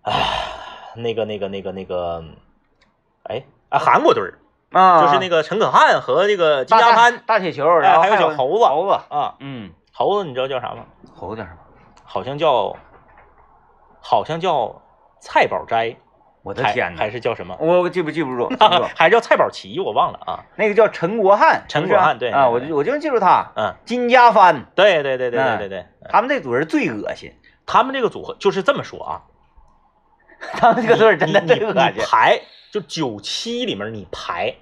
[0.00, 0.12] 啊，
[0.96, 2.24] 那个那个那个那个，
[3.24, 4.38] 哎啊，韩国队儿
[4.72, 10.84] 啊，就是那个陈可汗和那个金家潘大铁球，然后还有有小猴子猴子，啊，嗯，猴子你知道叫啥吗？
[11.14, 11.58] 猴子叫什么？
[12.04, 12.76] 好像叫，
[14.00, 14.82] 好像叫
[15.20, 15.96] 蔡宝斋，
[16.42, 16.98] 我的天呐！
[16.98, 17.56] 还是叫什么？
[17.60, 18.48] 我我记不记不住，
[18.94, 20.44] 还是叫蔡宝奇，我忘了啊。
[20.56, 27.32] 那个叫陈国汉，陈国汉对啊，我就我就记住他，嗯，金家帆，对对对对对嗯对对，他们这组人最恶心，
[27.66, 29.22] 他们这个组合就是这么说啊，
[30.52, 31.92] 他们这个队儿真的你你最恶心。
[31.94, 34.54] 你排就九七里面你排，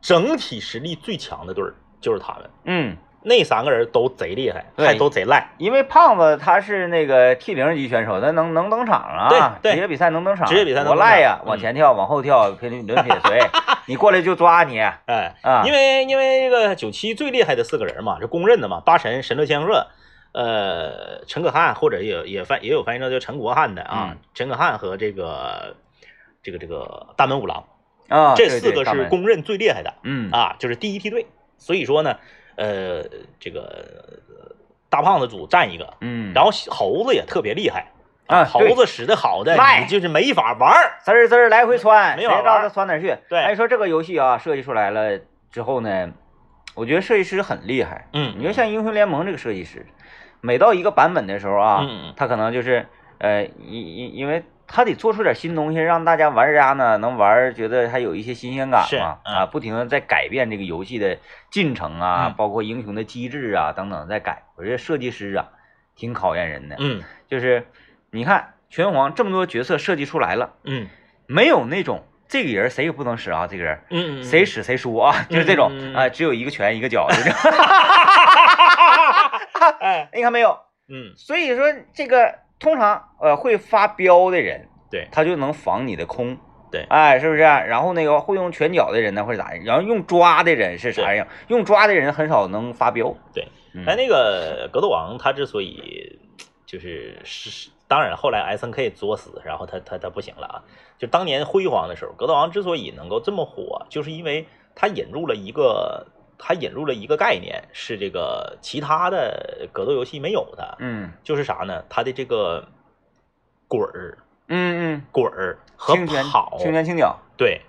[0.00, 13.40] 整体实力最强的队儿就是他们，嗯，那三个人都贼厉害，还都贼赖，因为胖子他是那个 T 零级选手，他能能登场啊，对对职业比赛能登场，职业比赛能登场多赖呀，嗯往前跳，往后跳，撇轮撇锤，
[13.86, 19.86] 你过来就抓你哎，啊，因为因为这个九七最厉害的四个人嘛，这公认的嘛，八神神乐千鹤，
[20.32, 25.76] 呃，陈可汗或者也也翻也有翻译成叫陈国汉的啊，嗯陈可汗和这个
[26.42, 27.64] 这个这个大门五郎，
[28.08, 31.26] 啊，这四个是，公认最厉害的嗯啊，就是第一梯队。
[31.56, 32.16] 所以说呢，
[32.54, 33.02] 呃，
[33.40, 33.62] 这个
[34.28, 34.54] 呃
[34.88, 37.90] 大胖子组占一个，嗯，然后猴子也特别厉害
[38.28, 40.98] 啊猴子使的好的，你就是没法玩儿。
[41.02, 43.16] 滋儿滋儿来回窜，谁知道他窜哪儿去？
[43.28, 45.18] 对哎，说这个游戏啊，设计出来了
[45.50, 46.12] 之后呢，
[46.76, 48.06] 我觉得设计师很厉害。
[48.12, 49.84] 嗯你说像英雄联盟这个设计师，
[50.40, 51.80] 每到一个版本的时候啊，
[52.16, 52.86] 他可能就是
[53.18, 59.18] 呃，因因因为他得做出点新东西，让大家玩家呢能玩，觉得还有一些新鲜感是嘛。
[59.24, 61.18] 嗯啊，不停的在改变这个游戏的
[61.50, 64.42] 进程啊，嗯包括英雄的机制啊等等在改。
[64.56, 65.48] 我觉得设计师啊，
[65.96, 66.76] 挺考验人的。
[66.78, 67.66] 嗯就是
[68.10, 70.52] 你看拳皇这么多角色设计出来了。
[70.64, 70.88] 嗯
[71.26, 77.32] 没有那种这个人谁也不能使啊，这个人嗯嗯，谁使谁输啊， 就是这种啊，只有一个拳一个脚的这种，
[79.80, 80.58] 哎，你看没有？
[80.88, 86.36] 嗯，所以说这个通常呃会发飙的人，对他就能防你的空，
[86.70, 87.40] 对哎，是不是？
[87.42, 89.64] 然后那个会用拳脚的人呢，或者咋样？
[89.64, 91.26] 然后用抓的人是啥样？
[91.48, 93.46] 用抓的人很少能发飙，对。
[93.74, 96.18] 嗯哎，那个格斗王他之所以
[96.64, 100.64] 就是是，当然后来 S N K 作死，然后他他他不行了啊。
[100.98, 106.06] 就当年辉煌的时候，格斗王之所以能够这么火，就是因为他引入了一个
[106.38, 111.84] 他引入了一个概念，是这个其他的格斗游戏没有的，嗯就是啥呢？
[111.88, 112.66] 他的这个
[113.66, 115.94] 滚儿嗯嗯，滚儿和
[116.30, 117.60] 跑，轻拳轻脚，对，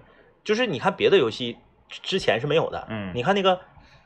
[0.43, 1.57] 就是你看别的游戏
[1.89, 3.59] 之前是没有的，嗯你看那个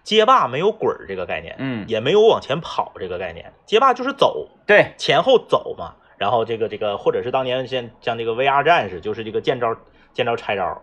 [0.03, 5.95] 街霸没有滚儿这个概念，嗯，也没有往前跑这个概念，街霸就是走，对，前后走嘛。
[6.15, 9.75] 然后这个这个，或者是当年像像这个 VR 战士，就是这个见招
[10.13, 10.81] 见招拆招，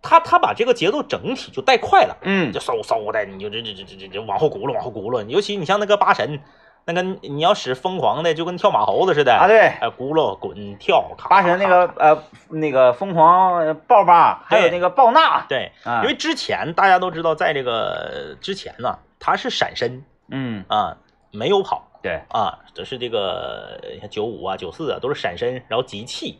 [0.00, 5.26] 他他把这个节奏整体就带快了，嗯就嗖嗖的，你就这这这这这这往后轱辘往后轱辘。
[5.26, 6.40] 尤其你像那个八神，
[6.84, 9.58] 那个你要使疯狂的，就跟跳马猴子似的啊，对。
[9.60, 20.96] 哎，轱辘滚跳，咔八神那个呃那个疯狂爆八，还有那个爆纳，对，啊，因为之前大家都知道，在这个之前呢，他是闪身嗯啊，
[21.32, 26.38] 没有跑对，啊，这是这个像九五啊、九四啊，都是闪身，然后集气。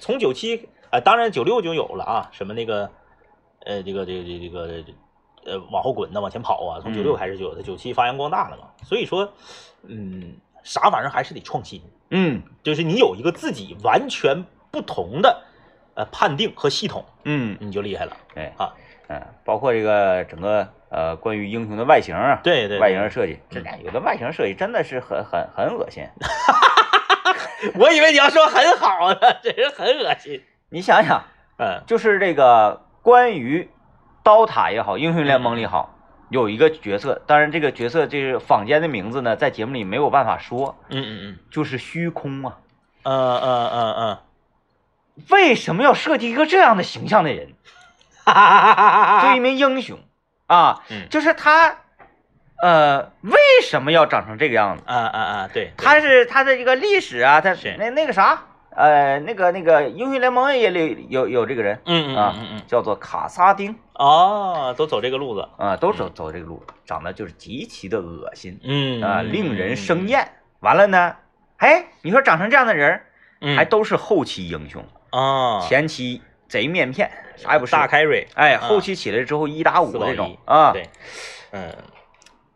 [0.00, 2.90] 从九七啊，当然九六就有了啊，什么那个
[3.64, 4.98] 呃，这个这个这个这个
[5.44, 8.64] 呃往后滚呐，往前跑啊，从九六嗯开始就有的，九七发扬光大了嘛。
[8.84, 9.32] 所以说，
[9.82, 15.42] 嗯，啥玩意儿还是得创新，嗯就是你有一个自己完全不同的
[15.94, 18.16] 呃判定和系统，嗯你就厉害了。
[18.34, 18.72] 对啊，
[19.08, 26.04] 嗯，包括这个整个呃关于英雄的外形啊，对对对外形设计，这嗯俩有的外形设计真的是很很很恶心。
[27.74, 30.42] 我以为你要说很好呢，真是很恶心。
[30.70, 31.24] 你想想，
[31.58, 33.70] 嗯就是这个关于
[34.22, 35.94] 刀塔也好，英雄联盟里好。
[36.30, 42.58] 有一个角色，当然这个角色这是坊间的名字呢，在节目里没有办法说，嗯嗯嗯就是虚空啊。
[43.02, 44.18] 嗯嗯嗯嗯
[45.30, 47.54] 为什么要设计一个这样的形象的人？
[48.24, 49.98] 嗯， 就一名英雄
[50.46, 51.78] 啊，嗯就是他
[52.60, 54.82] 呃，为什么要长成这个样子？
[54.86, 58.42] 啊啊啊，对，对它是他的这个历史啊，他是那那个啥，
[58.78, 62.62] 呃，那个那个英雄联盟也里有有这个人，嗯嗯啊嗯嗯。
[62.68, 63.74] 叫做卡萨丁。
[63.94, 68.60] 哦，都走这个路子，啊，都走走这个路子，长得就是极其的恶心。
[68.62, 70.30] 嗯啊，令人生，厌。
[70.60, 71.16] 完了呢，
[71.56, 73.02] 哎，你说长成这样的人，
[73.40, 73.56] 嗯。
[73.56, 77.72] 还都是后期英雄，啊，前期贼面骗，啥也不是。
[77.72, 78.68] 大 carry，哎，啊。
[78.68, 80.88] 后期起来之后一打五四保这种啊，对，
[81.50, 81.74] 嗯，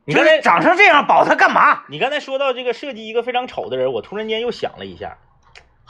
[0.04, 1.82] 你你刚才长成这样保他干嘛？
[1.88, 5.18] 你刚才说到这个设计一个非常丑的人，我突然间又想了一下，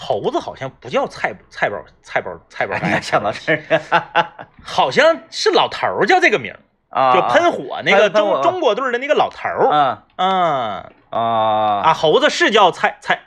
[0.03, 3.81] 猴子好像不叫菜菜包菜包菜包你还，想到这儿。
[4.65, 6.59] 好像是老头儿叫这个名儿，
[6.91, 7.15] 啊？
[7.15, 9.97] 就喷火那个中中国队的那个老头嗯。
[10.17, 10.91] 啊。
[11.11, 13.21] 啊，猴子是叫菜菜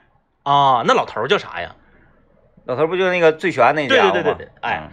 [0.44, 1.76] 啊，那老头儿叫啥呀？
[2.66, 4.82] 老头不就那个最悬那对家伙吗对对对对，哎。
[4.84, 4.92] 嗯，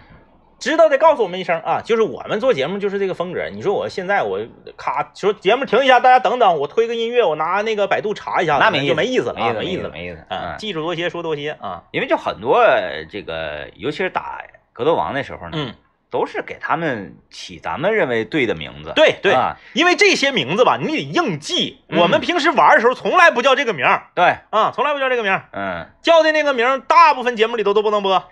[0.62, 3.48] 知道的告诉我们一声啊，就是我们做节目就是这个风格。
[3.52, 4.38] 你说我现在我
[4.76, 9.90] 咔说节目停一下，大家等等，我推个音乐，我拿那个百度查一下，那没就没意思了啊，没意思，意没思了。
[9.92, 10.24] 没意思。
[10.58, 11.82] 记住多些，说多些啊。
[11.90, 12.64] 因为就很多
[13.10, 14.40] 这个，尤其是打
[14.72, 15.74] 格斗王的时候呢，嗯，
[16.12, 18.92] 都是给他们起咱们认为对的名字。
[18.94, 21.80] 对对，啊，因为这些名字吧，你得硬记。
[21.88, 28.22] 嗯我们平时玩的时候从来不叫这个名儿对，啊，从来不叫这个名儿，嗯，叫的那个名儿，大部分节目里头都不能播。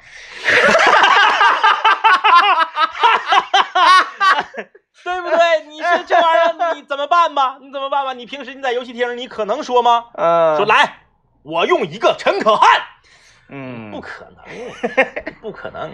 [5.02, 5.38] 对不对？
[5.68, 7.56] 你说这玩意儿你怎么办吧？
[7.60, 8.12] 你怎么办吧？
[8.18, 10.06] 你平时你在游戏厅，你可能说吗？
[10.14, 10.98] 呃，说来，
[11.42, 12.68] 我用一个陈可汗，
[13.48, 14.44] 嗯，不可能，
[15.40, 15.90] 不可能。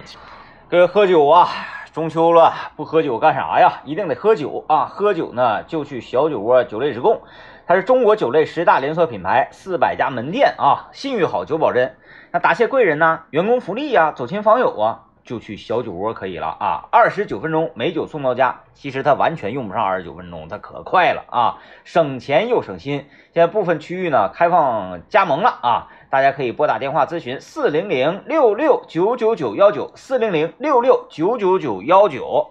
[0.68, 1.48] 各位喝酒啊，
[1.92, 3.81] 中秋了，不喝酒干啥呀？
[3.85, 4.87] 一定得喝酒啊！
[4.87, 7.22] 喝酒呢，就去小酒窝酒类直供，
[7.68, 11.96] 它是中国酒类十大连锁品牌，四百家门店啊，信誉好，酒保真。
[12.33, 16.89] 那答谢贵人呢，员工福利呀、走亲访友啊，就去小酒窝可以了啊。
[16.91, 23.07] 二十九分钟美酒送到家，其实它完全用不上二十九分钟，它可快了啊，省钱又省心。
[23.35, 32.51] 现在部分区域呢开放加盟了啊，大家可以拨打电话咨询四零零六六九九九幺九四零零六六九九九幺九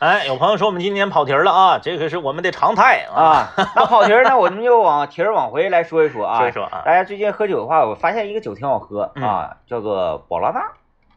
[0.00, 3.22] 哎，有朋友说我们今天跑题儿了啊，这可是我们的常态啊。
[3.22, 3.52] 啊。
[3.74, 6.38] 那跑题儿呢，我们就往题儿往回来说一说啊。
[6.38, 10.60] 说一说啊大家最近喝酒的话，我发现一个酒挺好喝嗯啊，叫做宝拉纳。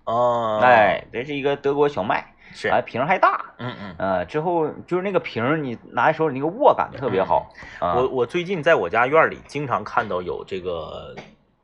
[0.08, 3.54] 哦，哎，这是一个德国小麦，是，啊，瓶还大。
[3.60, 3.96] 嗯嗯。
[3.98, 7.52] 呃，之后就是那个瓶，你拿在手里那个握感特别好。
[7.80, 11.14] 啊我我最近在我家院里经常看到有这个，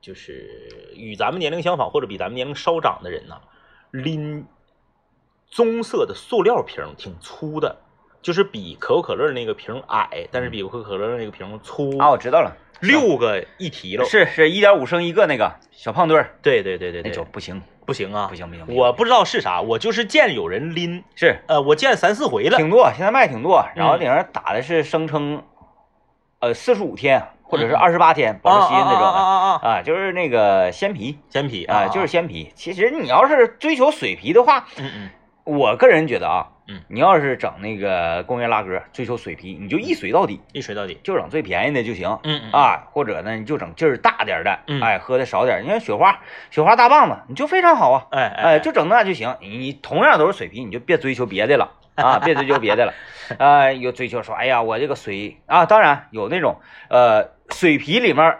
[0.01, 3.39] 就是与咱们年龄相仿或者比咱们年龄稍长的人呢，
[3.91, 4.45] 拎
[5.49, 7.77] 棕色的塑料瓶，挺粗的，
[8.21, 12.51] 就是比可口可乐那个瓶矮，但是比可口可乐那个瓶粗啊，我知道了，
[12.81, 14.03] 六个一提了。
[14.03, 18.27] 是是一点五升一个那个小胖墩儿，对对对对那酒对，不行不行啊。
[18.29, 21.39] 不，行不行，我不知道是啥，我就是见有人拎，是。
[21.47, 22.57] 呃，我见三四回了。
[22.57, 25.43] 挺多，现在卖挺多，然后嗯顶上打的是声称，
[26.39, 29.07] 呃，四十五天或者是嗯二十八天保质期那种的。
[29.07, 29.59] 啊啊！
[29.61, 31.19] 啊，就是那个鲜皮。
[31.29, 32.51] 鲜皮啊，就是鲜皮。
[32.55, 35.09] 其实你要是追求水皮的话，嗯嗯。
[35.45, 40.99] 我个人觉得啊，嗯，你要是整那个工业拉格，追求水啤，你就一水到底，一水到底。
[41.03, 42.19] 就整最便宜的就行。
[42.23, 45.63] 嗯嗯啊，或者呢，你就整劲儿大点的，嗯哎，喝的少点。
[45.63, 49.35] 你看雪花，雪花大棒子，你就非常好啊，哎哎，就整那就行。
[49.41, 52.93] 你你同样都是水啤，你就别追求别的了啊， 别追求别的了。
[53.39, 58.37] 呃，有追求说，哎呀，我这个水啊，当然有那种呃水皮里面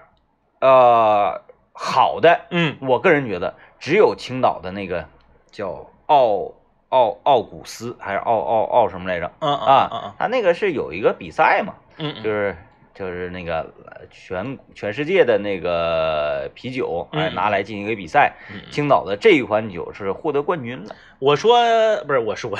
[0.61, 1.41] 呃
[1.73, 5.07] 好的，嗯我个人觉得只有青岛的那个
[5.51, 6.53] 叫奥
[6.93, 9.73] 奥奥古斯还是奥奥奥什么来着嗯啊？
[9.91, 12.55] 啊他那个是有一个比赛嘛，嗯嗯就是
[12.93, 18.33] 就是那个呃全全世界的那个啤酒，哎，嗯拿来进行一个比赛。
[18.53, 20.95] 嗯，青岛的这一款酒是获得冠军了。
[21.17, 21.57] 我说
[22.05, 22.51] 不是我说，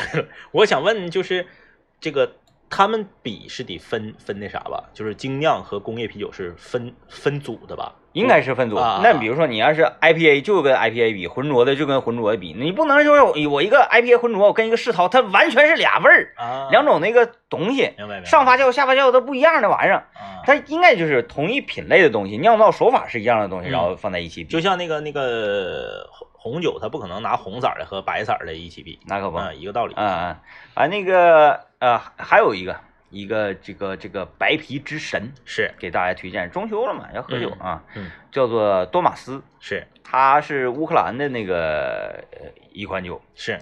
[0.51, 1.45] 我 想问就是
[1.99, 2.31] 这个
[2.75, 4.83] 他们比是得分分那啥吧？
[4.95, 7.93] 就是精酿和工业啤酒是分分组的吧？
[8.13, 8.75] 应该是分组。
[8.75, 20.07] 啊那比如说你要是 IPA 就跟 IPA 比，浑浊的就跟浑浊的比，你不能说我我一个 IPA 浑浊，我跟一个世涛，它完全是俩味儿，啊，两种那个东西，明白上发酵下发酵都不一样的玩意儿。
[20.13, 29.37] 啊，它应该就是同一品类的东西，酿造手法是一样的东西，嗯然后放在一起比，就像那个那个红红酒，它不可能拿红色的和白色的一起比，那可不。
[29.37, 29.93] 嗯，一个道理。
[29.97, 30.37] 嗯嗯，
[30.75, 36.49] 啊，那个呃，还有一个一个这个这个白啤之神，是给大家推荐。
[36.49, 43.59] 中秋了嘛，要喝酒啊，嗯叫做多马斯，是它是乌克兰的那个呃一款酒，是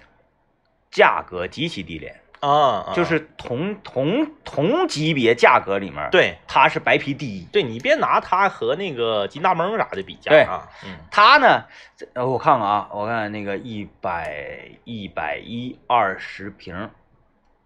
[0.91, 7.46] 价格极其低廉，啊，啊就是同同同级别价格里面，，对它是白啤第一。
[7.46, 11.66] 对，你别拿它和那个金大蒙啥的比价对啊，嗯它呢，
[12.14, 16.91] 呃我看看啊，我看那个一百一百一二十瓶，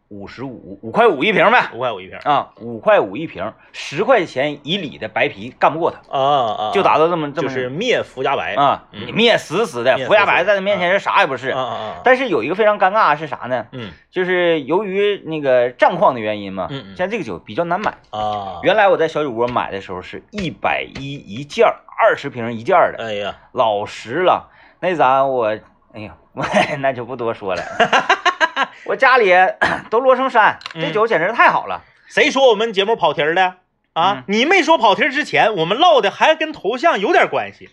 [0.10, 1.70] 五十五，五块五一瓶呗。
[1.74, 11.50] 五块五一瓶啊，五块五一瓶，十块钱以里的白啤干不过它，啊啊，就达到这么这么就是灭福加白啊，灭死死的，福加白在他面前是啥也不是。
[11.50, 13.66] 啊啊啊，但是有一个非常尴尬的是啥呢？
[13.72, 17.96] 嗯就是由于那个战况的原因嘛，嗯嗯现在这个酒比较难买。
[18.12, 24.52] 啊，原来我在小酒窝买的时候是一百一一件儿，二十瓶一件儿的，哎呀，老实了。
[24.80, 25.48] 那咱我，
[25.94, 26.46] 哎呀，我
[26.80, 27.62] 那就不多说了。
[28.86, 29.34] 我家里
[29.90, 31.82] 都摞成山，这嗯酒简直太好了。
[32.08, 33.56] 谁说我们节目跑题儿的
[33.94, 34.24] 啊嗯？
[34.28, 37.70] 你没说跑题儿之前，我们唠的还跟头像有点关系。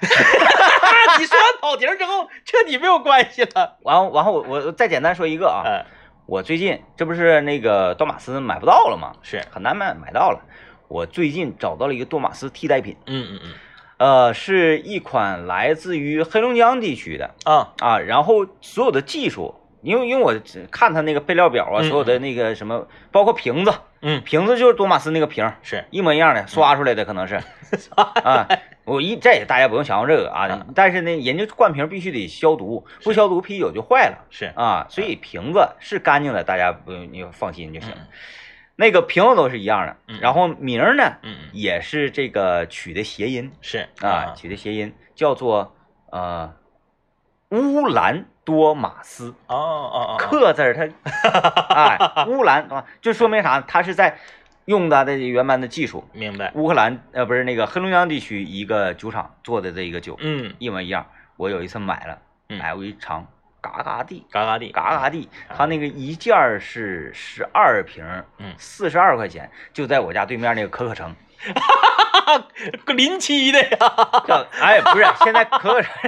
[1.18, 3.78] 你说完跑题儿之后，彻底没有关系了。
[3.82, 5.84] 完后，完后我我再简单说一个啊，嗯，
[6.26, 9.12] 我最近这不是那个多玛斯买不到了吗？
[9.22, 10.40] 是，很难买买到了。
[10.86, 13.54] 我最近找到了一个多玛斯替代品，嗯嗯嗯，
[13.96, 19.54] 呃，是一款来自于黑龙江地区的啊，啊，然后所有的技术，
[19.84, 20.34] 因为因为我
[20.70, 24.22] 看他那个配料表啊，嗯所有的那个什么，包括瓶子，嗯。
[24.22, 27.40] 瓶子就是多马斯那个瓶，是，一模一样的，刷出来的可能是
[27.94, 28.48] 啊。
[28.84, 34.86] 我一这大家不用想象这个啊嗯，但是呢，人家灌瓶必须得消毒，不消毒啤酒就坏了是，啊。
[34.88, 37.90] 所以瓶子是干净的，大家不用你放心就行。
[37.94, 38.06] 嗯。
[38.76, 45.76] 那个瓶子都是一样的嗯，然后名儿呢嗯嗯，也是这个取的谐音是啊，，取的谐音叫做
[46.10, 46.52] 呃
[47.50, 50.86] 乌兰多马斯，哦哦哦，克字儿它
[51.74, 53.60] 哎乌兰啊，就说明啥？
[53.66, 54.18] 它是在
[54.66, 61.06] 用它的原版的技术，明白，乌克兰呃不是那个黑龙江地区一个酒厂做的这一个酒，嗯，一模一样。
[61.36, 62.18] 我有一次买了，
[62.48, 62.58] 嗯。
[62.58, 63.26] 买回一尝，
[63.60, 65.28] 嘎嘎地，嘎嘎地，嘎嘎地。
[65.56, 68.04] 它那个一件儿是十二瓶，
[68.38, 68.54] 嗯。
[68.56, 71.14] 四十二块钱，就在我家对面那个可可城。
[71.44, 72.44] 哈哈
[72.94, 73.76] 临期的呀，
[74.26, 75.92] 叫哎不是，现在可可城，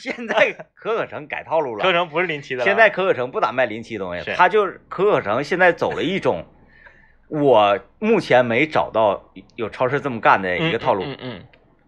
[0.00, 1.82] 现在 可可城改套路了。
[1.82, 6.44] 可可城不是临期的了，现在可可城不咋卖临期东西，他就是可可城现在走了一种
[7.28, 11.44] 我目前没找到有超市这么干的一个套路，嗯嗯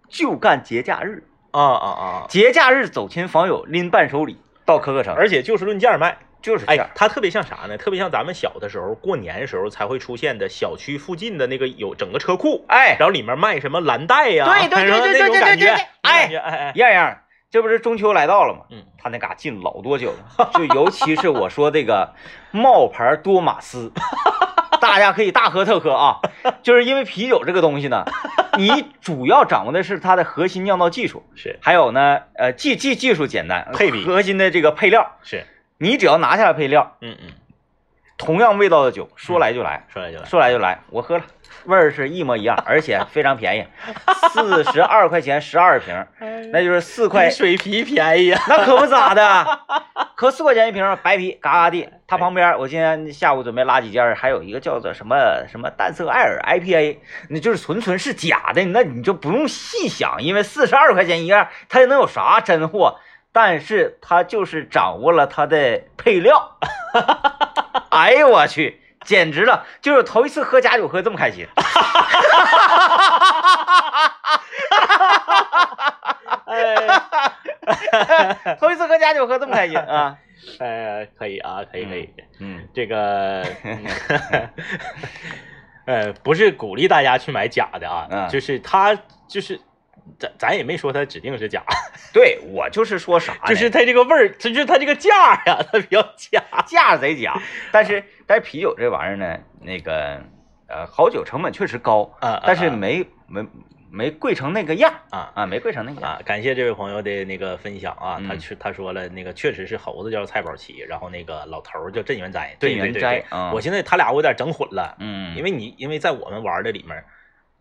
[0.08, 6.10] 就干节假日，嗯啊啊啊，节假日走亲访友拎伴手礼到可可城，而且就是论件卖。
[6.10, 7.78] 哎就是这样，，它特别像啥呢？
[7.78, 15.66] 特别像咱们小的时候过年的时候才会出现的小区附近的那个有整个车库，哎，然后里面卖什么蓝带呀，对对对对对感觉。
[15.66, 17.18] 对对哎哎哎，样样，
[17.52, 18.60] 这不是中秋来到了吗？
[18.70, 22.14] 嗯，他那嘎进老多酒了，就尤其是我说这个
[22.50, 23.92] 冒牌多马斯，
[24.80, 26.16] 大家可以大喝特喝啊，
[26.62, 28.04] 就是因为啤酒这个东西呢，
[28.56, 35.44] 你主要掌握的是它的核心酿造技术，是还有呢，呃，技技技术简单，配比核心的这个配料，是，
[35.76, 37.32] 你只要拿下来配料，嗯嗯，
[38.24, 41.24] 同样味道的酒说来就来，说来就来，说来就来，我喝了，
[41.64, 43.66] 味儿是一模一样， 而且非常便宜，
[44.32, 46.06] 四十二块钱 十二瓶，
[46.52, 49.60] 那就是四块水啤便宜呀，那可不咋的，
[50.14, 51.88] 可四块钱一瓶白啤，嘎嘎的。
[52.06, 55.16] 它旁边，我今天下午准备拉几件，还有一个叫做什么
[55.50, 56.98] 什么淡色艾尔 IPA，
[57.30, 62.98] 那就是纯纯是假的，那你就不用细想，因为四十二块钱一样，它能有啥真货？
[63.32, 66.58] 但是他就是掌握了他的配料。
[67.90, 69.66] 哎呦我去，简直了！
[69.80, 71.46] 就是头一次喝假酒喝这么开心。
[76.46, 76.76] 哎，
[78.60, 80.16] 头一次喝假酒喝这么开心啊！
[80.58, 82.08] 哎，可以啊，可以可以，
[82.40, 83.42] 嗯，这个，
[85.86, 88.94] 呃，不是鼓励大家去买假的啊，嗯就是他
[89.28, 89.60] 就是。
[90.18, 91.62] 咱咱也没说它指定是假，
[92.12, 96.42] 对我就是说啥呢，就是它这个味儿，就是它这个价呀，它比较假。
[96.66, 97.34] 价贼假，
[97.72, 100.20] 但是但是啤酒这玩意儿呢，那个
[100.68, 103.44] 呃好酒成本确实高，啊，但是啊没没
[103.90, 106.12] 没贵成那个样啊啊，没贵成那个样。
[106.12, 117.04] 啊，感谢这位朋友的那个分享啊，他嗯去他说了，那个确实是猴子叫蔡宝奇，然后那个老头叫镇元斋，镇元斋啊我现在他俩我有点整混了，嗯，因为你因为在我们玩的里面，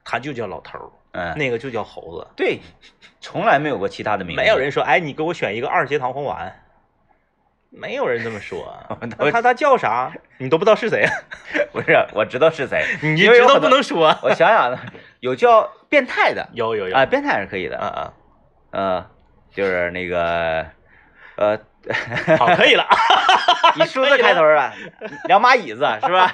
[0.04, 2.60] 他就叫老头儿，嗯那个就叫猴子，对，
[3.20, 6.64] 从来没有过其他的名字，没有人说，哎，你给我选一个二阶堂红丸，
[7.70, 8.76] 没有人这么说，
[9.18, 11.06] 那他他叫啥，你都不知道是谁，
[11.72, 14.78] 不是我知道是谁， 你就知道不能说，我想想，
[15.20, 18.14] 有叫变态的有有有啊，变态是可以的，啊啊，
[18.72, 19.10] 呃，
[19.54, 20.66] 就是那个
[21.36, 21.60] 呃
[22.38, 22.86] 好，可以了，
[23.76, 24.74] 以数字开头啊，
[25.26, 26.32] 两把椅子是吧？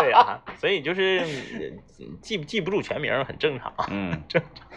[0.00, 1.20] 对啊，所以就是
[1.54, 1.78] 嗯
[2.20, 3.72] 记记不住全名很正常。
[3.88, 4.22] 嗯，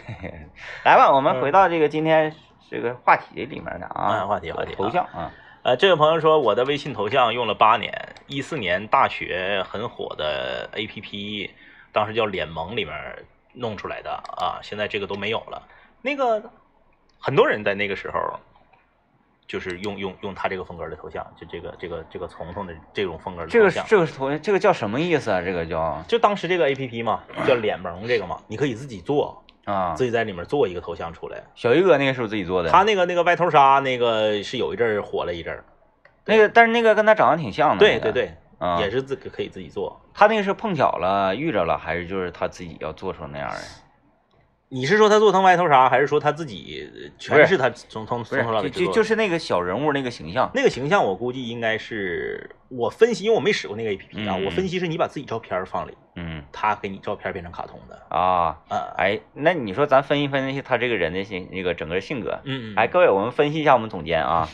[0.84, 2.34] 来吧，我们嗯回到这个今天
[2.70, 5.30] 这个话题里面的啊，啊话题话题啊头像啊，
[5.62, 7.92] 呃，这位朋友说，我的微信头像用了八年，
[8.26, 11.50] 一四年大学很火的 APP，
[11.92, 12.94] 当时叫脸萌里面
[13.52, 15.62] 弄出来的啊，现在这个都没有了。
[16.00, 16.50] 那个
[17.20, 18.18] 很多人在那个时候
[19.46, 23.84] 就是用用用他这个风格的头像，就这个这个这个从从的这种风格的这个头像。
[23.86, 25.42] 这个是头，这个叫什么意思啊？
[25.42, 31.42] 这个叫就当时这个 A P P 嘛，叫脸萌这个嘛，你可以自己做，啊，自己在里面做一个头像出来。
[31.54, 32.70] 小鱼哥那个是不是自己做的？
[32.70, 35.64] 他那个那个歪头杀那个是有一阵儿火了一阵儿，
[36.24, 37.78] 那个，但是那个跟他长得挺像的。
[37.78, 40.00] 对对对，啊，也是自己可以自己做。
[40.14, 43.56] 他那个是碰巧了遇着了，还是就是他自己要做成那样的？
[44.74, 50.50] 你是说他做成歪头鲨，还是说他自己呃全是他从从从头到，尾就就是那个小人物那个形象。
[50.54, 58.00] 那个形象，我估计应该是我分析，因为我没使过那个 A P P 啊，嗯我分析是你把自己照片放里，嗯他给你照片变成卡通的。
[58.08, 62.40] 啊，啊，哎，那你说咱分析分析他这个人的性那个整个性格。
[62.44, 64.48] 嗯嗯，哎，各位，我们分析一下我们总监啊，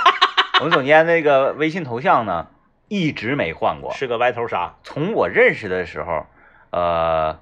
[0.60, 2.48] 我们总监那个微信头像呢
[2.88, 4.74] 一直没换过，是个歪头鲨。
[4.82, 6.26] 从我认识的时候，
[6.68, 7.38] 呃，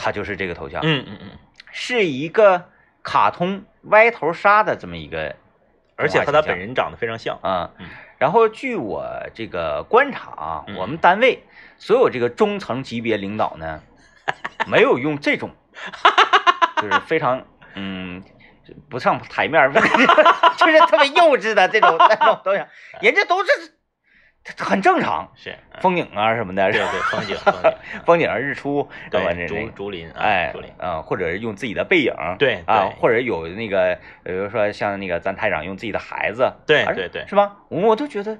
[0.00, 1.30] 他就是这个头像，嗯嗯嗯，
[1.72, 2.68] 是一个
[3.02, 5.34] 卡通歪头鲨的这么一个
[5.96, 7.38] 而且和他本人长得非常像。
[7.42, 7.86] 啊嗯。
[8.18, 11.44] 然后据我这个观察啊，嗯我们单位
[11.76, 13.82] 所有这个中层级别领导呢，
[14.66, 15.50] 没有用这种，
[16.80, 17.44] 就是非常
[17.74, 18.22] 嗯
[18.90, 19.72] 不上台面儿，
[20.58, 22.66] 就是特别幼稚的这种 那种头像，
[23.00, 23.50] 人家都是
[24.56, 27.72] 很正常，是，嗯风景啊什么的，对对，风景风景，
[28.06, 28.88] 风景 日出，
[29.48, 29.68] 竹。
[29.74, 37.56] 竹林，啊哎竹林，，啊，或者是用自己的背影，对啊，或者有那个，比如说像那个咱台长用自己的孩子，啊对对对是吧？
[37.68, 38.38] 我都觉得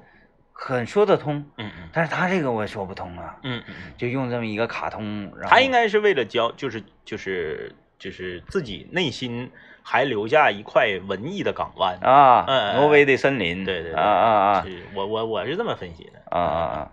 [0.52, 9.50] 很说得通，嗯嗯但是他这个我说不通啊，嗯嗯嗯，就用这么一个卡通，然后他应该是为了教，就是就是就是自己内心
[9.90, 11.98] 还留下一块文艺的港湾。
[12.02, 16.20] 啊，嗯嗯挪威的森林，对对对，啊啊啊是我我我是这么分析的。
[16.28, 16.88] 啊啊啊！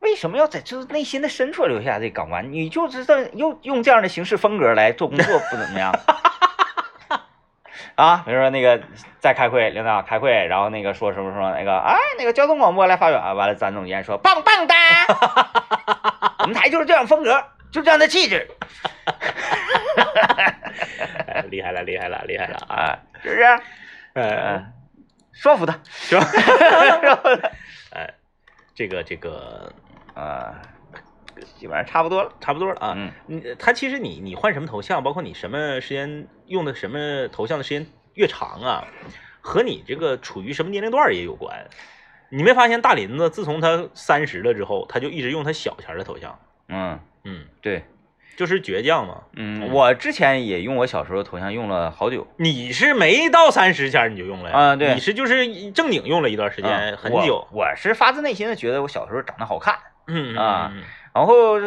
[0.00, 2.52] 为什么要在这内心的深处留下这港湾？
[2.52, 5.90] 你就知道用用这样的形式风格来做工作不怎么样？
[7.96, 8.82] 啊，比如说那个
[9.18, 14.74] 在开会，领导开会，然后那个说什么什么那个哎那个交通广播来发表，完了咱总监说棒棒的，
[16.40, 17.42] 我们台就是这样风格，
[17.72, 18.48] 就这样的气质
[21.26, 22.56] 哎 厉害了，厉害了，厉害了！
[22.68, 23.42] 啊，是不是？
[24.14, 24.64] 呃，
[25.32, 26.24] 说服他，是吧？
[27.00, 27.50] 说服他
[27.98, 28.14] 哎，
[28.74, 29.72] 这个这个
[30.14, 30.60] 啊，
[31.58, 32.94] 基本上差不多了差不多了啊。
[32.96, 38.84] 嗯你他其实你你换什么头像，包括你什么时间用的什么头像的时间越长啊，
[39.40, 41.66] 和你这个处于什么年龄段儿也有关。
[42.32, 47.84] 你没发现大林子自从他三十了之后，他就一直用他小前儿的头像，嗯，嗯，对，
[48.36, 49.22] 就是倔强嘛。
[49.34, 52.26] 嗯，嗯我之前也用我小时候头像用了好久。
[52.36, 54.56] 你是没到三十前你就用了呀？
[54.56, 57.46] 啊对你是就是正经用了一段时间，嗯很久。
[57.52, 60.82] 我是发自内心的觉得我小时候长得好看，嗯啊嗯
[61.14, 61.58] 然后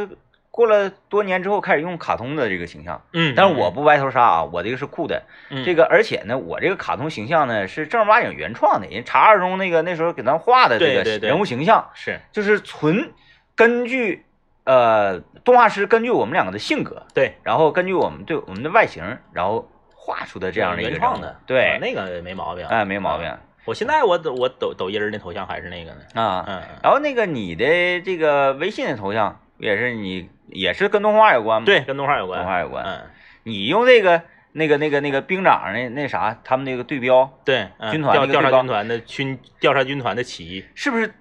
[0.49, 13.11] 过了多年之后开始用卡通的这个形象，嗯，但是我不歪头杀啊，我这个是酷的，嗯这个而且呢，我这个卡通形象呢是正儿八经原创的，人查二中那个那时候给咱画的这个人物形象，是就是纯
[13.55, 14.25] 根据
[14.65, 22.65] 呃动画师根据我们两个的性格，对然后根据我们对我们的外形，然后画出的这样的一个原创的，啊对，那个没毛病。
[22.67, 23.39] 哎，没毛病啊。
[23.65, 26.21] 我现在我抖我抖抖音儿那头像还是那个呢。
[26.21, 26.45] 啊。
[26.47, 31.65] 嗯，然后那个你的这个微信的头像也是你也是跟动画有关吗？
[31.65, 32.39] 对，，跟动画有关。
[32.39, 32.83] 动画有关。
[32.85, 33.01] 嗯，
[33.43, 41.13] 你用这个那个那个那个兵长那那啥，他们那个对标对，嗯军团调调查军团的军调查军团的旗，是不是？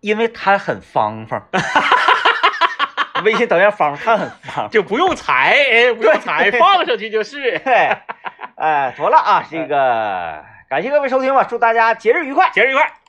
[0.00, 1.46] 因为他很方方，
[3.20, 4.70] 微信等下方方，它很方。
[4.70, 7.58] 就不用裁，哎，不用裁，放上去就是。
[7.60, 7.96] 对，
[8.56, 12.50] 哎，妥了啊，这个感谢各位收听吧，祝大家节日愉快。
[12.50, 12.99] 节日愉快。